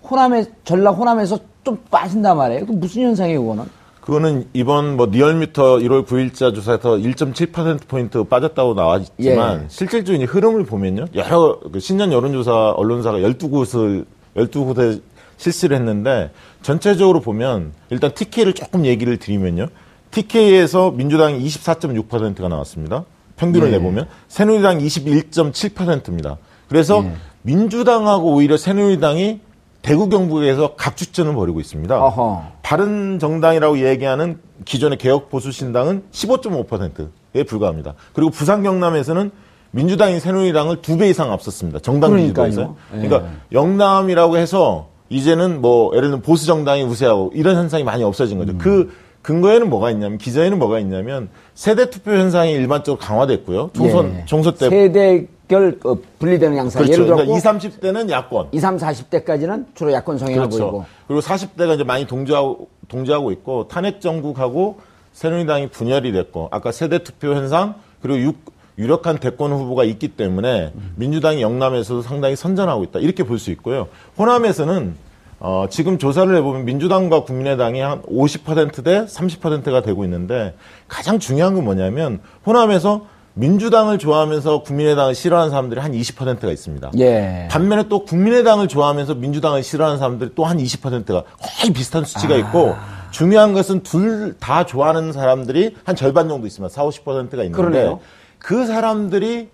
호남에, 0.08 0.44
전라 0.64 0.90
호남에서 0.90 1.38
좀 1.64 1.78
빠진단 1.90 2.36
말이에요. 2.36 2.66
그 2.66 2.72
무슨 2.72 3.02
현상이에요, 3.02 3.40
그거는? 3.42 3.64
그거는 4.08 4.48
이번 4.54 4.96
뭐 4.96 5.04
리얼미터 5.04 5.76
1월 5.76 6.06
9일자 6.06 6.54
조사에서 6.54 6.92
1.7%포인트 6.96 8.24
빠졌다고 8.24 8.72
나왔지만 8.72 9.64
예. 9.64 9.66
실질적인 9.68 10.26
흐름을 10.26 10.64
보면요. 10.64 11.08
여러 11.14 11.60
그 11.70 11.78
신년 11.78 12.10
여론조사 12.10 12.70
언론사가 12.70 13.18
12곳을 13.18 14.06
12곳에 14.34 15.02
실시를 15.36 15.76
했는데 15.76 16.30
전체적으로 16.62 17.20
보면 17.20 17.74
일단 17.90 18.14
TK를 18.14 18.54
조금 18.54 18.86
얘기를 18.86 19.18
드리면요. 19.18 19.66
TK에서 20.10 20.90
민주당이 20.92 21.44
24.6%가 21.46 22.48
나왔습니다. 22.48 23.04
평균을 23.36 23.68
예. 23.68 23.72
내보면 23.72 24.06
새누리당 24.28 24.78
21.7%입니다. 24.78 26.38
그래서 26.70 27.04
예. 27.04 27.12
민주당하고 27.42 28.32
오히려 28.32 28.56
새누리당이 28.56 29.40
대구 29.82 30.08
경북에서 30.08 30.74
각주전을 30.76 31.34
벌이고 31.34 31.60
있습니다. 31.60 31.98
어허. 32.04 32.42
바른 32.62 33.18
정당이라고 33.18 33.78
얘기하는 33.88 34.38
기존의 34.64 34.98
개혁 34.98 35.30
보수 35.30 35.52
신당은 35.52 36.02
15.5%에 36.12 37.42
불과합니다. 37.44 37.94
그리고 38.12 38.30
부산 38.30 38.62
경남에서는 38.62 39.30
민주당이 39.70 40.18
새누리당을 40.20 40.80
두 40.82 40.96
배 40.96 41.08
이상 41.08 41.30
앞섰습니다. 41.32 41.78
정당. 41.78 42.16
지지도에서. 42.18 42.74
예. 42.94 43.00
그러니까 43.02 43.30
영남이라고 43.52 44.36
해서 44.36 44.88
이제는 45.10 45.60
뭐 45.60 45.90
예를 45.94 46.08
들면 46.08 46.22
보수 46.22 46.46
정당이 46.46 46.82
우세하고 46.82 47.32
이런 47.34 47.56
현상이 47.56 47.84
많이 47.84 48.02
없어진 48.02 48.38
거죠. 48.38 48.52
음. 48.52 48.58
그 48.58 48.92
근거에는 49.22 49.68
뭐가 49.68 49.90
있냐면 49.90 50.16
기저에는 50.18 50.58
뭐가 50.58 50.78
있냐면 50.80 51.28
세대 51.54 51.90
투표 51.90 52.12
현상이 52.12 52.52
일반적으로 52.52 52.98
강화됐고요. 53.00 53.70
총선 53.74 54.14
예. 54.16 54.24
총선 54.26 54.54
때 54.54 54.68
세대 54.70 55.26
결 55.48 55.78
어, 55.84 55.96
분리되는 56.18 56.56
양상. 56.56 56.82
그렇죠. 56.82 56.92
예를 56.92 57.04
들어 57.06 57.16
그러니까 57.16 57.58
20, 57.58 57.80
30대는 57.80 58.10
야권. 58.10 58.48
20, 58.52 58.60
30, 58.62 59.10
40대까지는 59.10 59.66
주로 59.74 59.92
야권 59.92 60.18
성향을 60.18 60.48
그렇죠. 60.48 60.70
보이고. 60.70 60.84
그리고 61.06 61.20
40대가 61.22 61.74
이제 61.74 61.84
많이 61.84 62.06
동조하고, 62.06 62.68
동조하고 62.88 63.32
있고 63.32 63.66
탄핵 63.68 64.00
정국하고 64.00 64.78
새누리당이 65.12 65.68
분열이 65.70 66.12
됐고 66.12 66.48
아까 66.50 66.70
세대 66.70 66.98
투표 67.02 67.34
현상 67.34 67.74
그리고 68.02 68.20
유, 68.20 68.32
유력한 68.78 69.18
대권 69.18 69.50
후보가 69.52 69.84
있기 69.84 70.08
때문에 70.08 70.72
민주당이 70.96 71.42
영남에서도 71.42 72.02
상당히 72.02 72.36
선전하고 72.36 72.84
있다 72.84 72.98
이렇게 73.00 73.24
볼 73.24 73.38
수 73.38 73.50
있고요. 73.50 73.88
호남에서는 74.18 74.94
어, 75.40 75.66
지금 75.70 75.98
조사를 75.98 76.34
해보면 76.36 76.64
민주당과 76.64 77.22
국민의당이 77.24 77.80
한 77.80 78.02
50%대 78.02 79.06
30%가 79.06 79.82
되고 79.82 80.04
있는데 80.04 80.54
가장 80.88 81.18
중요한 81.18 81.54
건 81.54 81.64
뭐냐면 81.64 82.20
호남에서 82.46 83.06
민주당을 83.34 83.98
좋아하면서 83.98 84.62
국민의당을 84.62 85.14
싫어하는 85.14 85.50
사람들이 85.50 85.80
한 85.80 85.92
20%가 85.92 86.50
있습니다. 86.50 86.90
예. 86.98 87.48
반면에 87.50 87.84
또 87.88 88.04
국민의당을 88.04 88.66
좋아하면서 88.68 89.14
민주당을 89.14 89.62
싫어하는 89.62 89.98
사람들이 89.98 90.30
또 90.34 90.44
한 90.44 90.58
20%가 90.58 91.22
거의 91.40 91.72
비슷한 91.72 92.04
수치가 92.04 92.34
있고 92.36 92.74
중요한 93.10 93.52
것은 93.52 93.82
둘 93.82 94.34
다 94.40 94.66
좋아하는 94.66 95.12
사람들이 95.12 95.76
한 95.84 95.94
절반 95.96 96.28
정도 96.28 96.46
있습니다. 96.46 96.72
4, 96.72 96.82
50%가 96.84 97.44
있는데 97.44 97.50
그러네요. 97.52 98.00
그 98.38 98.66
사람들이 98.66 99.48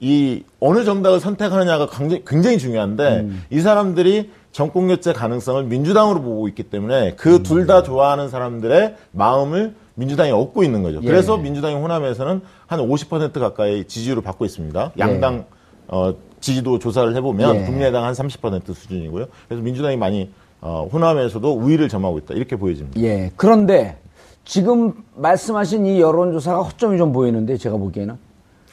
이 0.00 0.42
어느 0.60 0.84
정당을 0.84 1.18
선택하느냐가 1.20 1.88
굉장히, 1.88 2.22
굉장히 2.26 2.58
중요한데 2.58 3.20
음. 3.20 3.42
이 3.50 3.60
사람들이 3.60 4.30
정권 4.52 4.88
교체 4.88 5.12
가능성을 5.12 5.64
민주당으로 5.64 6.22
보고 6.22 6.46
있기 6.48 6.64
때문에 6.64 7.14
그둘 7.16 7.62
음. 7.62 7.66
다 7.66 7.82
좋아하는 7.82 8.28
사람들의 8.28 8.94
마음을 9.12 9.74
민주당이 9.94 10.30
얻고 10.30 10.62
있는 10.62 10.82
거죠. 10.84 11.00
예. 11.02 11.06
그래서 11.06 11.36
민주당이 11.36 11.74
호남에서는 11.74 12.40
한 12.68 12.80
50% 12.80 13.40
가까이 13.40 13.84
지지율을 13.84 14.22
받고 14.22 14.44
있습니다. 14.44 14.92
양당 14.98 15.46
어, 15.88 16.14
지지도 16.40 16.78
조사를 16.78 17.16
해보면 17.16 17.56
예. 17.56 17.64
국민의당 17.64 18.04
한 18.04 18.12
30% 18.12 18.74
수준이고요. 18.74 19.26
그래서 19.48 19.62
민주당이 19.62 19.96
많이 19.96 20.30
어, 20.60 20.86
호남에서도 20.92 21.50
우위를 21.50 21.88
점하고 21.88 22.18
있다 22.18 22.34
이렇게 22.34 22.56
보여집니다. 22.56 23.00
예. 23.00 23.32
그런데 23.36 23.96
지금 24.44 24.92
말씀하신 25.16 25.86
이 25.86 26.00
여론조사가 26.00 26.62
허점이 26.62 26.98
좀 26.98 27.12
보이는데 27.12 27.56
제가 27.56 27.76
보기에는 27.78 28.16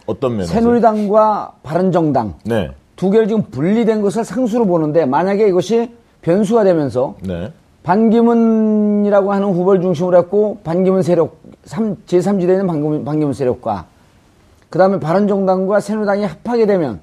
어떤 0.06 0.34
면에서? 0.34 0.52
새누리당과 0.54 1.56
바른정당 1.64 2.36
네, 2.44 2.72
두 2.96 3.10
개를 3.10 3.28
지금 3.28 3.44
분리된 3.44 4.02
것을 4.02 4.24
상수로 4.24 4.66
보는데 4.68 5.06
만약에 5.06 5.48
이것이 5.48 5.92
변수가 6.22 6.66
되면서 6.66 7.16
네, 7.22 7.52
반기문이라고 7.86 9.32
하는 9.32 9.54
후보를 9.54 9.82
중심으로 9.82 10.18
했고 10.18 10.60
반기문 10.64 11.04
세력 11.04 11.38
제3지대에 11.66 12.50
있는 12.50 12.68
반기문, 12.68 13.06
반기문 13.06 13.34
세력과 13.34 13.86
그 14.72 14.80
다음에 14.80 15.00
바른정당과 15.00 15.80
새누리당이 15.80 16.26
합하게 16.26 16.66
되면 16.66 17.00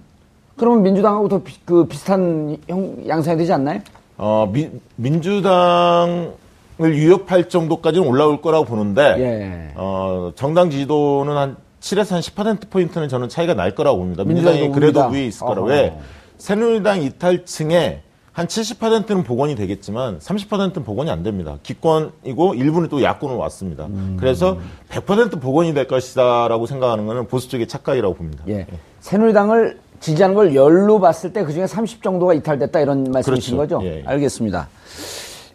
그러면 0.56 0.82
민주당하고 0.82 1.28
더 1.28 1.42
비, 1.42 1.56
그 1.64 1.86
비슷한 1.86 2.58
형, 2.68 2.96
양상이 3.06 3.38
되지 3.38 3.52
않나요? 3.52 3.80
어, 4.18 4.50
미, 4.52 4.68
민주당을 4.96 6.32
위협할 6.80 7.48
정도까지는 7.48 8.06
올라올 8.06 8.42
거라고 8.42 8.64
보는데 8.64 9.02
예. 9.18 9.72
어, 9.76 10.32
정당 10.34 10.68
지지도는 10.68 11.36
한 11.36 11.56
7에서 11.80 12.12
한 12.12 12.20
10%포인트는 12.20 13.08
저는 13.08 13.28
차이가 13.28 13.54
날 13.54 13.74
거라고 13.74 13.98
봅니다. 13.98 14.24
민주당이 14.24 14.70
그래도. 14.72 15.08
위에 15.08 15.26
있을 15.26 15.46
거라고. 15.46 15.68
왜? 15.68 15.96
새누리당 16.38 17.02
이탈층에 17.02 18.02
한 18.32 18.46
70%는 18.46 19.24
복원이 19.24 19.56
되겠지만 19.56 20.18
30%는 20.18 20.84
복원이 20.84 21.10
안 21.10 21.22
됩니다. 21.22 21.58
기권이고 21.62 22.54
일부는 22.54 22.88
또 22.88 23.02
야권으로 23.02 23.38
왔습니다. 23.38 23.86
음. 23.86 24.16
그래서 24.18 24.58
100% 24.88 25.40
복원이 25.40 25.74
될 25.74 25.86
것이다라고 25.86 26.66
생각하는 26.66 27.06
것은 27.06 27.28
보수 27.28 27.50
쪽의 27.50 27.68
착각이라고 27.68 28.14
봅니다. 28.14 28.44
예. 28.48 28.66
새누리당을 29.00 29.78
지지하는 30.00 30.34
걸 30.34 30.54
열로 30.54 30.98
봤을 30.98 31.32
때 31.32 31.44
그중에 31.44 31.66
30 31.66 32.02
정도가 32.02 32.32
이탈됐다 32.34 32.80
이런 32.80 33.04
말씀이신 33.04 33.56
그렇죠. 33.56 33.78
거죠? 33.78 33.86
예, 33.86 33.98
예. 33.98 34.02
알겠습니다. 34.06 34.68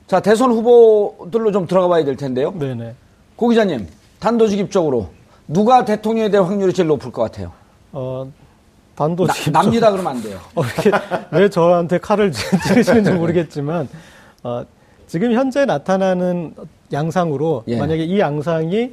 자, 0.06 0.20
대선 0.20 0.52
후보들로 0.52 1.52
좀 1.52 1.66
들어가 1.68 1.88
봐야 1.88 2.06
될 2.06 2.16
텐데요. 2.16 2.54
네네. 2.58 2.94
고 3.36 3.50
기자님, 3.50 3.88
단도직입적으로 4.20 5.10
누가 5.48 5.84
대통령이 5.84 6.30
될 6.30 6.42
확률이 6.42 6.74
제일 6.74 6.88
높을 6.88 7.12
것 7.12 7.24
같아요? 7.24 7.52
어, 7.92 8.26
나, 8.26 8.47
단도직. 8.98 9.54
납니다 9.54 9.92
그러면 9.92 10.18
안 10.18 10.22
돼요. 10.22 10.40
어, 10.56 10.64
왜 11.32 11.48
저한테 11.48 12.00
칼을 12.00 12.32
찌르시는지 12.32 13.12
모르겠지만 13.14 13.88
어, 14.44 14.66
지금 15.06 15.32
현재 15.34 15.66
나타나는 15.66 16.56
양상으로 16.92 17.64
예. 17.68 17.78
만약에 17.78 18.04
이 18.04 18.20
양상이 18.20 18.92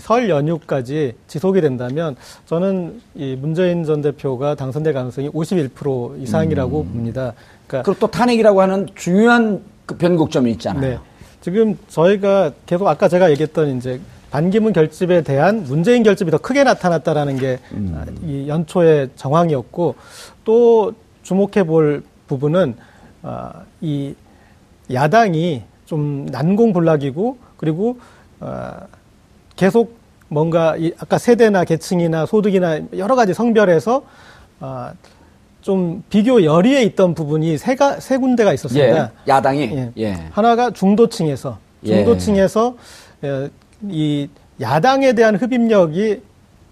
설 0.00 0.28
연휴까지 0.28 1.12
지속이 1.28 1.60
된다면 1.60 2.16
저는 2.46 3.00
이 3.14 3.36
문재인 3.36 3.84
전 3.84 4.00
대표가 4.02 4.56
당선될 4.56 4.92
가능성이 4.92 5.28
51% 5.30 6.22
이상이라고 6.22 6.80
음. 6.80 6.92
봅니다. 6.92 7.34
그러니까 7.68 7.84
그리고 7.84 8.00
또 8.00 8.10
탄핵이라고 8.10 8.60
하는 8.60 8.88
중요한 8.96 9.62
그 9.84 9.96
변곡점이 9.96 10.50
있잖아요. 10.52 10.90
네. 10.94 10.98
지금 11.40 11.78
저희가 11.88 12.50
계속 12.64 12.88
아까 12.88 13.06
제가 13.06 13.30
얘기했던 13.30 13.76
이제 13.76 14.00
반기문 14.30 14.72
결집에 14.72 15.22
대한 15.22 15.62
문재인 15.64 16.02
결집이 16.02 16.30
더 16.30 16.38
크게 16.38 16.64
나타났다라는 16.64 17.38
게 17.38 17.58
이 18.24 18.48
연초의 18.48 19.10
정황이었고 19.16 19.94
또 20.44 20.92
주목해 21.22 21.64
볼 21.64 22.02
부분은 22.26 22.74
아, 23.22 23.52
이 23.80 24.14
야당이 24.92 25.62
좀 25.84 26.26
난공불락이고 26.26 27.38
그리고 27.56 27.98
아, 28.40 28.80
계속 29.56 29.96
뭔가 30.28 30.76
이 30.76 30.92
아까 30.98 31.18
세대나 31.18 31.64
계층이나 31.64 32.26
소득이나 32.26 32.80
여러 32.96 33.14
가지 33.14 33.32
성별에서 33.32 34.02
아, 34.60 34.92
좀 35.62 36.02
비교 36.10 36.44
열의에 36.44 36.82
있던 36.84 37.14
부분이 37.14 37.58
세가 37.58 37.98
세 38.00 38.18
군데가 38.18 38.52
있었습니다. 38.52 39.04
예, 39.04 39.10
야당이 39.26 39.60
예. 39.62 39.92
예. 39.98 40.12
하나가 40.30 40.70
중도층에서 40.70 41.58
예. 41.84 41.96
중도층에서 42.04 42.76
에, 43.24 43.48
이 43.88 44.28
야당에 44.60 45.12
대한 45.12 45.36
흡입력이 45.36 46.22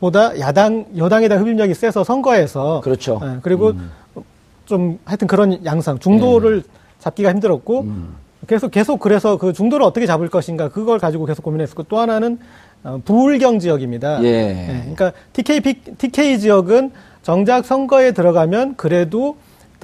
보다 0.01 0.39
야당 0.39 0.87
여당에 0.97 1.29
대한 1.29 1.43
흡입력이 1.45 1.75
세서 1.75 2.05
선거에서 2.05 2.81
그렇죠. 2.83 3.21
예, 3.23 3.39
그리고 3.43 3.73
좀 4.67 4.99
하여튼 5.05 5.27
그런 5.27 5.65
양상 5.65 5.99
중도를 5.99 6.63
예. 6.67 6.71
잡기가 6.99 7.31
힘들었고 7.31 7.81
음. 7.83 8.15
계속 8.47 8.71
계속 8.71 8.99
그래서 9.01 9.37
그 9.37 9.53
중도를 9.53 9.85
어떻게 9.87 10.07
잡을 10.07 10.29
것인가 10.29 10.69
그걸 10.69 10.99
가지고 10.99 11.27
계속 11.27 11.43
고민했었고 11.43 11.85
또 11.85 11.99
하나는 11.99 12.39
어, 12.83 13.01
부울경 13.05 13.59
지역입니다. 13.61 14.23
예. 14.25 14.67
그러니까 14.81 15.13
TK 15.33 15.61
피- 15.61 15.81
TK 15.97 16.39
지역은 16.39 16.93
정작 17.23 17.65
선거에 17.65 18.13
들어가면 18.13 18.77
그래도 18.77 19.37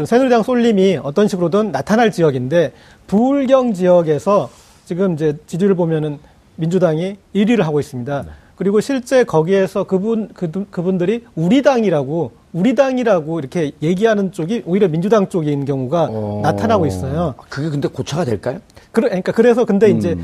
새누리당 0.03 0.43
쏠림이 0.43 0.99
어떤 1.03 1.29
식으로든 1.29 1.73
나타날 1.73 2.11
지역인데 2.11 2.73
부울경 3.07 3.75
지역에서 3.75 4.51
지금 4.85 5.15
이제 5.15 5.37
지지를 5.47 5.75
보면은 5.75 6.19
민주당이 6.61 7.17
1위를 7.35 7.63
하고 7.63 7.81
있습니다. 7.81 8.25
그리고 8.55 8.81
실제 8.81 9.25
거기에서 9.25 9.85
그분 9.85 10.29
그, 10.35 10.51
그분들이 10.71 11.25
우리 11.35 11.63
당이라고 11.63 12.33
우리 12.53 12.75
당이라고 12.75 13.39
이렇게 13.41 13.73
얘기하는 13.83 14.33
쪽이 14.33 14.65
오히려 14.67 14.87
민주당 14.89 15.29
쪽인 15.29 15.65
경우가 15.65 16.09
어. 16.11 16.41
나타나고 16.43 16.87
있어요. 16.87 17.35
그게 17.49 17.71
근데 17.71 17.89
고차가 17.89 18.25
될까요? 18.27 18.59
그러, 18.93 19.09
그러니까 19.09 19.33
그래서 19.33 19.65
근데 19.65 19.89
이제 19.91 20.17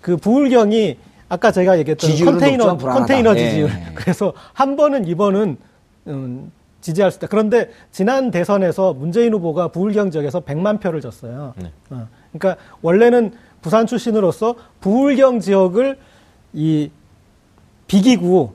그 0.00 0.16
부울경이 0.16 0.98
아까 1.28 1.50
제가 1.50 1.78
얘기했던 1.78 2.10
음. 2.10 2.24
컨테이너. 2.24 2.76
컨테이너 2.76 3.34
예. 3.36 3.48
지지율. 3.48 3.70
그래서 3.94 4.32
한 4.52 4.76
번은 4.76 5.06
이번은 5.06 5.56
음, 6.06 6.52
지지할 6.80 7.10
수 7.10 7.18
있다. 7.18 7.26
그런데 7.26 7.70
지난 7.90 8.30
대선에서 8.30 8.94
문재인 8.94 9.32
후보가 9.34 9.68
부울경 9.68 10.10
지역에서 10.12 10.40
100만 10.40 10.80
표를 10.80 11.00
줬어요. 11.00 11.54
어, 11.90 12.08
그러니까 12.32 12.62
원래는 12.82 13.32
부산 13.62 13.86
출신으로서 13.86 14.54
부울경 14.80 15.40
지역을 15.40 15.98
이 16.52 16.90
비기고 17.86 18.54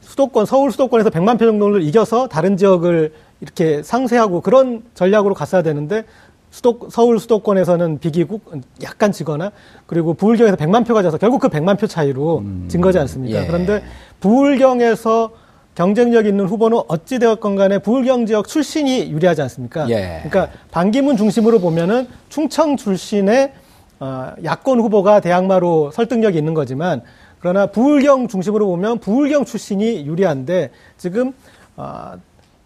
수도권 0.00 0.46
서울 0.46 0.70
수도권에서 0.72 1.10
100만 1.10 1.38
표 1.38 1.46
정도를 1.46 1.82
이겨서 1.82 2.28
다른 2.28 2.56
지역을 2.56 3.12
이렇게 3.40 3.82
상쇄하고 3.82 4.40
그런 4.40 4.82
전략으로 4.94 5.34
갔어야 5.34 5.62
되는데 5.62 6.04
수도 6.50 6.78
서울 6.90 7.18
수도권에서는 7.18 7.98
비기고 7.98 8.40
약간 8.84 9.10
지거나 9.10 9.50
그리고 9.86 10.14
부울경에서 10.14 10.56
100만 10.56 10.86
표가 10.86 11.02
져서 11.02 11.18
결국 11.18 11.40
그 11.40 11.48
100만 11.48 11.78
표 11.78 11.88
차이로 11.88 12.44
진 12.68 12.80
거지 12.80 12.98
않습니까? 13.00 13.42
예. 13.42 13.46
그런데 13.46 13.82
부울경에서 14.20 15.30
경쟁력 15.74 16.26
있는 16.26 16.46
후보는 16.46 16.78
어찌 16.86 17.18
되었건 17.18 17.56
간에 17.56 17.78
부울경 17.78 18.26
지역 18.26 18.46
출신이 18.46 19.10
유리하지 19.10 19.42
않습니까? 19.42 19.90
예. 19.90 20.22
그러니까 20.28 20.56
반기문 20.70 21.16
중심으로 21.16 21.58
보면은 21.58 22.06
충청 22.28 22.76
출신의 22.76 23.46
어, 23.46 23.63
야권 24.00 24.80
후보가 24.80 25.20
대항마로 25.20 25.90
설득력이 25.92 26.36
있는 26.36 26.54
거지만 26.54 27.02
그러나 27.40 27.66
부울경 27.66 28.28
중심으로 28.28 28.66
보면 28.66 28.98
부울경 28.98 29.44
출신이 29.44 30.06
유리한데 30.06 30.70
지금 30.96 31.32
어, 31.76 32.12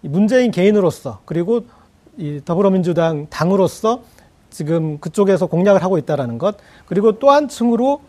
이 0.02 0.08
문재인 0.08 0.50
개인으로서 0.50 1.20
그리고 1.24 1.64
이 2.16 2.40
더불어민주당 2.44 3.26
당으로서 3.30 4.02
지금 4.50 4.98
그쪽에서 4.98 5.46
공략을 5.46 5.82
하고 5.82 5.98
있다라는 5.98 6.38
것 6.38 6.56
그리고 6.86 7.18
또 7.18 7.30
한 7.30 7.48
층으로 7.48 8.00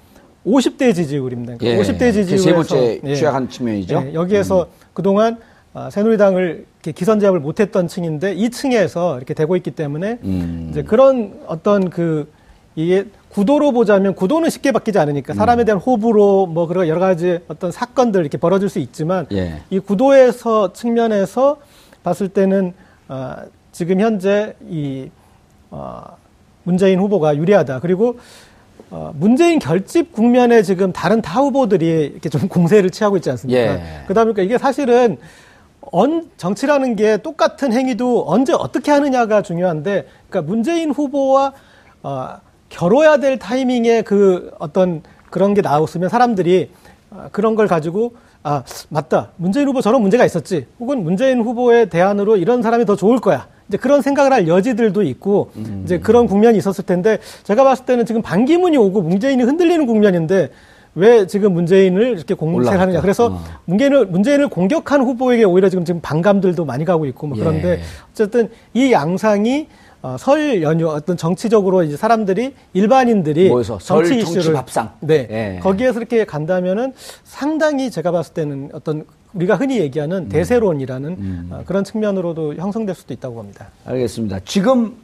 50대 0.45 0.95
지지율입니다. 0.95 1.57
그러니까 1.57 1.79
예. 1.79 1.83
50대 1.83 2.13
지지율에서 2.13 2.35
그세 2.35 2.53
번째 2.53 3.01
예. 3.03 3.15
취약한 3.15 3.49
측면이죠. 3.49 3.99
음. 3.99 4.07
예, 4.07 4.13
여기에서 4.13 4.67
그동안 4.93 5.37
아, 5.73 5.89
새누리당을 5.89 6.65
이렇게 6.75 6.91
기선 6.91 7.19
제압을 7.19 7.39
못했던 7.39 7.87
층인데 7.87 8.33
이 8.33 8.49
층에서 8.49 9.17
이렇게 9.17 9.33
되고 9.33 9.55
있기 9.55 9.71
때문에 9.71 10.19
음. 10.23 10.67
이제 10.71 10.81
그런 10.81 11.33
어떤 11.45 11.89
그 11.89 12.31
이게 12.79 13.05
구도로 13.27 13.73
보자면 13.73 14.15
구도는 14.15 14.49
쉽게 14.49 14.71
바뀌지 14.71 14.97
않으니까 14.99 15.33
사람에 15.33 15.65
대한 15.65 15.81
호불호 15.81 16.47
뭐 16.47 16.65
그런 16.65 16.87
여러 16.87 17.01
가지 17.01 17.39
어떤 17.49 17.73
사건들 17.73 18.21
이렇게 18.21 18.37
벌어질 18.37 18.69
수 18.69 18.79
있지만 18.79 19.27
예. 19.33 19.61
이 19.69 19.79
구도에서 19.79 20.71
측면에서 20.71 21.57
봤을 22.03 22.29
때는 22.29 22.73
아, 23.09 23.43
지금 23.73 23.99
현재 23.99 24.55
이 24.69 25.09
어, 25.71 26.03
문재인 26.63 26.99
후보가 26.99 27.35
유리하다. 27.35 27.81
그리고 27.81 28.17
어, 28.91 29.11
문재인 29.13 29.59
결집 29.59 30.13
국면에 30.13 30.61
지금 30.61 30.93
다른 30.93 31.21
타 31.21 31.41
후보들이 31.41 32.11
이렇게 32.13 32.29
좀 32.29 32.47
공세를 32.49 32.91
취하고 32.91 33.17
있지 33.17 33.29
않습니까? 33.29 33.59
예. 33.59 34.03
그러다 34.05 34.23
보니까 34.23 34.41
이게 34.41 34.57
사실은 34.57 35.17
언, 35.81 36.29
정치라는 36.37 36.95
게 36.95 37.17
똑같은 37.17 37.73
행위도 37.73 38.23
언제 38.25 38.53
어떻게 38.53 38.91
하느냐가 38.91 39.41
중요한데, 39.41 40.07
그러니까 40.29 40.49
문재인 40.49 40.91
후보와 40.91 41.53
어, 42.03 42.37
결호해야 42.69 43.17
될 43.17 43.37
타이밍에 43.37 44.03
그 44.03 44.51
어떤 44.59 45.01
그런 45.29 45.53
게 45.53 45.61
나왔으면 45.61 46.09
사람들이 46.09 46.71
어, 47.11 47.27
그런 47.31 47.55
걸 47.55 47.67
가지고 47.67 48.13
아 48.43 48.63
맞다 48.89 49.31
문재인 49.35 49.67
후보 49.67 49.81
저런 49.81 50.01
문제가 50.01 50.25
있었지 50.25 50.65
혹은 50.79 51.03
문재인 51.03 51.41
후보의 51.41 51.89
대안으로 51.89 52.37
이런 52.37 52.61
사람이 52.61 52.85
더 52.85 52.95
좋을 52.95 53.19
거야 53.19 53.47
이제 53.67 53.77
그런 53.77 54.01
생각을 54.01 54.31
할 54.31 54.47
여지들도 54.47 55.03
있고 55.03 55.51
이제 55.83 55.99
그런 55.99 56.25
국면이 56.25 56.57
있었을 56.57 56.85
텐데 56.85 57.19
제가 57.43 57.63
봤을 57.63 57.85
때는 57.85 58.05
지금 58.05 58.21
반기문이 58.21 58.77
오고 58.77 59.01
문재인이 59.01 59.43
흔들리는 59.43 59.85
국면인데 59.85 60.49
왜 60.95 61.27
지금 61.27 61.53
문재인을 61.53 62.17
이렇게 62.17 62.33
공세를. 62.33 62.79
하느냐 62.79 63.01
그래서 63.01 63.27
어. 63.27 63.43
문재인을 63.65 64.07
문재인을 64.07 64.49
공격한 64.49 65.01
후보에게 65.01 65.43
오히려 65.43 65.69
지금 65.69 65.85
지금 65.85 66.01
반감들도 66.01 66.65
많이 66.65 66.83
가고 66.83 67.05
있고 67.05 67.27
뭐 67.27 67.37
그런데 67.37 67.71
예. 67.73 67.79
어쨌든 68.11 68.49
이 68.73 68.91
양상이 68.91 69.67
어, 70.01 70.15
설 70.17 70.61
연휴 70.61 70.87
어떤 70.89 71.17
정치적으로 71.17 71.83
이제 71.83 71.97
사람들이 71.97 72.53
일반인들이 72.73 73.49
모여서 73.49 73.77
설 73.79 74.05
정치 74.05 74.23
정치 74.23 74.39
이슈를 74.39 74.55
밥상. 74.55 74.91
네 75.01 75.27
예. 75.29 75.59
거기에서 75.61 75.99
이렇게 75.99 76.23
간다면은 76.25 76.93
상당히 77.23 77.91
제가 77.91 78.11
봤을 78.11 78.33
때는 78.33 78.69
어떤 78.73 79.05
우리가 79.33 79.55
흔히 79.55 79.79
얘기하는 79.79 80.17
음. 80.23 80.29
대세론이라는 80.29 81.47
어, 81.51 81.63
그런 81.65 81.83
측면으로도 81.83 82.55
형성될 82.55 82.95
수도 82.95 83.13
있다고 83.13 83.35
봅니다. 83.35 83.67
알겠습니다. 83.85 84.39
지금 84.45 84.95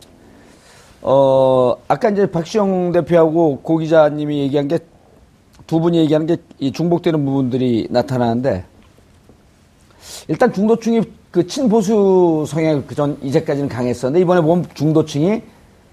어 1.01 1.75
아까 1.87 2.09
이제 2.09 2.25
박시영 2.25 2.91
대표하고 2.93 3.59
고 3.59 3.77
기자님이 3.77 4.39
얘기한 4.39 4.67
게 4.67 4.79
두 5.67 5.79
분이 5.79 5.97
얘기하는 5.99 6.27
게 6.27 6.37
이 6.59 6.71
중복되는 6.71 7.25
부분들이 7.25 7.87
나타나는데 7.89 8.63
일단 10.27 10.51
중도층이 10.51 11.01
그 11.31 11.45
친보수 11.47 12.45
성향 12.47 12.85
그전 12.87 13.17
이제까지는 13.21 13.67
강했었는데 13.69 14.21
이번에 14.21 14.41
보면 14.41 14.65
중도층이 14.73 15.41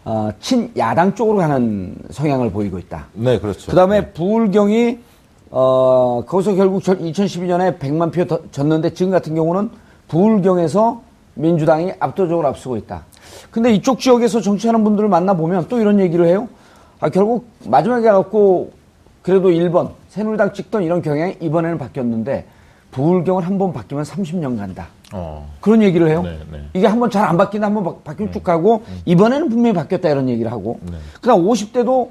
어, 0.04 0.30
친야당 0.40 1.14
쪽으로 1.14 1.38
가는 1.38 1.94
성향을 2.10 2.50
보이고 2.50 2.78
있다. 2.78 3.06
네, 3.14 3.38
그렇죠. 3.38 3.70
그 3.70 3.76
다음에 3.76 4.10
부울경이, 4.12 4.98
어, 5.50 6.24
거기서 6.26 6.54
결국 6.54 6.82
2012년에 6.82 7.78
100만 7.78 8.10
표 8.12 8.24
더- 8.26 8.40
졌는데 8.50 8.94
지금 8.94 9.12
같은 9.12 9.34
경우는 9.36 9.70
부울경에서 10.08 11.02
민주당이 11.34 11.92
압도적으로 12.00 12.48
앞서고 12.48 12.76
있다. 12.76 13.04
근데 13.50 13.72
이쪽 13.72 14.00
지역에서 14.00 14.40
정치하는 14.40 14.82
분들을 14.84 15.08
만나보면 15.08 15.66
또 15.68 15.78
이런 15.78 16.00
얘기를 16.00 16.26
해요. 16.26 16.48
아, 17.00 17.08
결국 17.08 17.46
마지막에 17.66 18.08
갖고 18.10 18.72
그래도 19.22 19.50
1번, 19.50 19.90
새누리당 20.08 20.52
찍던 20.52 20.82
이런 20.82 21.00
경향이 21.00 21.36
이번에는 21.40 21.78
바뀌었는데 21.78 22.44
부울경은 23.02 23.42
한번 23.42 23.72
바뀌면 23.72 24.04
30년 24.04 24.56
간다. 24.56 24.86
어. 25.12 25.50
그런 25.60 25.82
얘기를 25.82 26.08
해요. 26.08 26.22
네, 26.22 26.38
네. 26.50 26.60
이게 26.74 26.86
한 26.86 27.00
번 27.00 27.10
잘 27.10 27.24
안 27.26 27.36
바뀌는데 27.36 27.64
한번 27.74 27.84
바- 27.84 28.00
바뀌면 28.12 28.32
쭉 28.32 28.44
가고 28.44 28.82
이번에는 29.04 29.48
분명히 29.48 29.74
바뀌었다 29.74 30.08
이런 30.10 30.28
얘기를 30.28 30.50
하고 30.52 30.78
네. 30.82 30.96
그다음 31.20 31.42
50대도 31.44 32.08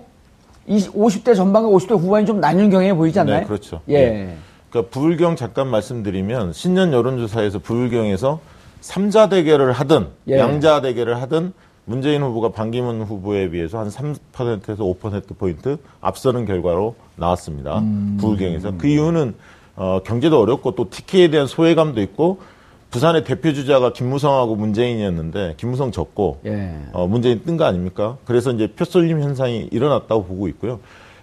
50대 0.68 1.36
전반과 1.36 1.70
50대 1.70 1.98
후반이 2.00 2.26
좀 2.26 2.40
나뉜 2.40 2.70
경향이 2.70 2.94
보이지 2.94 3.20
않나요? 3.20 3.40
네, 3.42 3.46
그렇죠. 3.46 3.82
예. 3.88 4.10
네. 4.10 4.38
그러니까 4.70 4.92
부울경 4.92 5.36
잠깐 5.36 5.68
말씀드리면 5.68 6.54
신년 6.54 6.94
여론조사에서 6.94 7.60
부울경에서 7.60 8.40
삼자 8.82 9.30
대결을 9.30 9.72
하든 9.74 10.08
예. 10.30 10.40
양자 10.40 10.82
대결을 10.82 11.22
하든 11.22 11.54
문재인 11.86 12.22
후보가 12.22 12.50
반기문 12.52 13.02
후보에 13.02 13.50
비해서 13.50 13.80
한 13.80 13.90
3%에서 13.90 14.84
5%포인트 14.84 15.78
앞서는 16.00 16.46
결과로 16.46 16.96
나왔습니다. 17.18 17.84
부울경에서. 18.20 18.74
그 18.78 18.88
이유는 18.88 19.34
어, 19.76 20.00
경제도 20.04 20.40
어렵고 20.40 20.72
또 20.76 20.90
TK에 20.90 21.30
대한 21.30 21.48
소외감도 21.48 22.02
있고 22.02 22.40
부산의 22.92 23.24
대표 23.24 23.54
주자가 23.54 23.94
김무성하고 23.94 24.56
문재인이었는데 24.56 25.54
김무성 25.58 25.92
졌고 25.92 26.42
예. 26.46 26.76
어, 26.92 27.08
문재인 27.08 27.42
뜬 27.46 27.56
거 27.58 27.64
아닙니까? 27.66 28.18
그래서 28.26 28.52
이제 28.52 28.68
표쏠림 28.68 29.22
현상이 29.22 29.70
일어났다고 29.72 30.26
보고 30.26 30.48
있고요. 30.50 30.80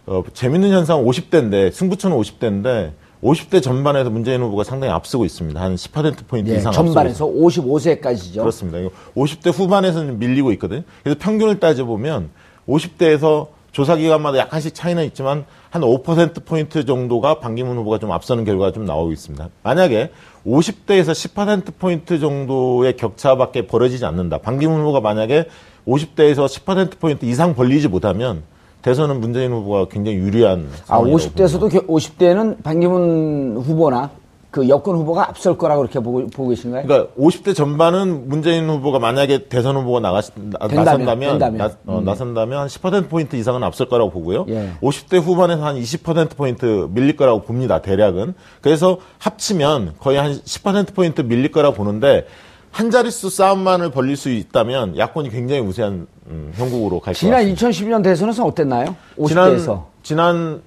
어, 0.06 0.22
재밌는 0.32 0.70
현상은 0.70 1.04
50대인데 1.04 1.70
승부처는 1.72 2.16
50대인데 2.16 2.92
50대 3.22 3.60
전반에서 3.62 4.08
문재인 4.10 4.40
후보가 4.40 4.64
상당히 4.64 4.92
앞서고 4.94 5.24
있습니다. 5.26 5.60
한 5.60 5.74
10%포인트 5.74 6.50
예, 6.50 6.56
이상 6.56 6.68
앞서고 6.68 6.86
전반에서 6.88 7.26
55세까지죠. 7.26 8.38
그렇습니다. 8.38 8.78
이거 8.78 8.90
50대 9.16 9.52
후반에서는 9.52 10.18
밀리고 10.18 10.52
있거든요. 10.52 10.82
그래서 11.02 11.18
평균을 11.20 11.60
따져보면 11.60 12.30
50대에서 12.66 13.48
조사 13.72 13.96
기간마다 13.96 14.38
약간씩 14.38 14.74
차이는 14.74 15.04
있지만 15.06 15.44
한 15.70 15.82
5%포인트 15.82 16.84
정도가 16.84 17.40
반기문 17.40 17.76
후보가 17.76 17.98
좀 17.98 18.10
앞서는 18.12 18.44
결과가 18.44 18.72
좀 18.72 18.84
나오고 18.84 19.12
있습니다. 19.12 19.48
만약에 19.62 20.10
50대에서 20.46 21.12
10%포인트 21.12 22.18
정도의 22.18 22.96
격차밖에 22.96 23.66
벌어지지 23.66 24.04
않는다. 24.06 24.38
반기문 24.38 24.80
후보가 24.80 25.00
만약에 25.00 25.44
50대에서 25.86 26.46
10%포인트 26.46 27.24
이상 27.26 27.54
벌리지 27.54 27.88
못하면 27.88 28.42
대선은 28.82 29.20
문재인 29.20 29.52
후보가 29.52 29.88
굉장히 29.88 30.18
유리한 30.18 30.68
아, 30.86 30.86
상황이라고 30.86 31.18
50대에서도 31.18 31.86
50대는 31.86 32.62
반기문 32.62 33.58
후보나 33.58 34.10
그 34.58 34.68
여권 34.68 34.96
후보가 34.96 35.28
앞설 35.28 35.56
거라고 35.56 35.82
그렇게 35.82 36.00
보고, 36.00 36.26
보고 36.26 36.48
계신가요? 36.48 36.84
그러니까 36.84 37.12
50대 37.16 37.54
전반은 37.54 38.28
문재인 38.28 38.68
후보가 38.68 38.98
만약에 38.98 39.46
대선 39.46 39.76
후보가 39.76 40.00
나가 40.00 40.20
나, 40.34 40.66
나선다면 40.66 41.38
된다면. 41.38 41.56
나, 41.58 41.70
어, 41.86 42.00
나선다면 42.00 42.66
한10% 42.66 43.08
포인트 43.08 43.36
이상은 43.36 43.62
앞설 43.62 43.88
거라고 43.88 44.10
보고요. 44.10 44.46
예. 44.48 44.70
50대 44.82 45.20
후반에서 45.22 45.64
한 45.64 45.76
20% 45.76 46.36
포인트 46.36 46.88
밀릴 46.90 47.16
거라고 47.16 47.42
봅니다. 47.42 47.80
대략은. 47.82 48.34
그래서 48.60 48.98
합치면 49.18 49.94
거의 50.00 50.18
한 50.18 50.32
10% 50.32 50.92
포인트 50.92 51.20
밀릴 51.20 51.52
거라고 51.52 51.76
보는데 51.76 52.26
한 52.72 52.90
자릿수 52.90 53.30
싸움만을 53.30 53.92
벌릴 53.92 54.16
수 54.16 54.28
있다면 54.30 54.98
야권이 54.98 55.30
굉장히 55.30 55.60
우세한 55.62 56.08
음, 56.26 56.52
형국으로 56.56 56.98
갈것 56.98 57.16
지난 57.20 57.44
같습니다. 57.54 57.96
2012년 57.96 58.02
대선에서 58.02 58.44
어땠나요? 58.44 58.96
지난 59.26 59.56
50대에서. 59.56 59.84
지난 60.02 60.62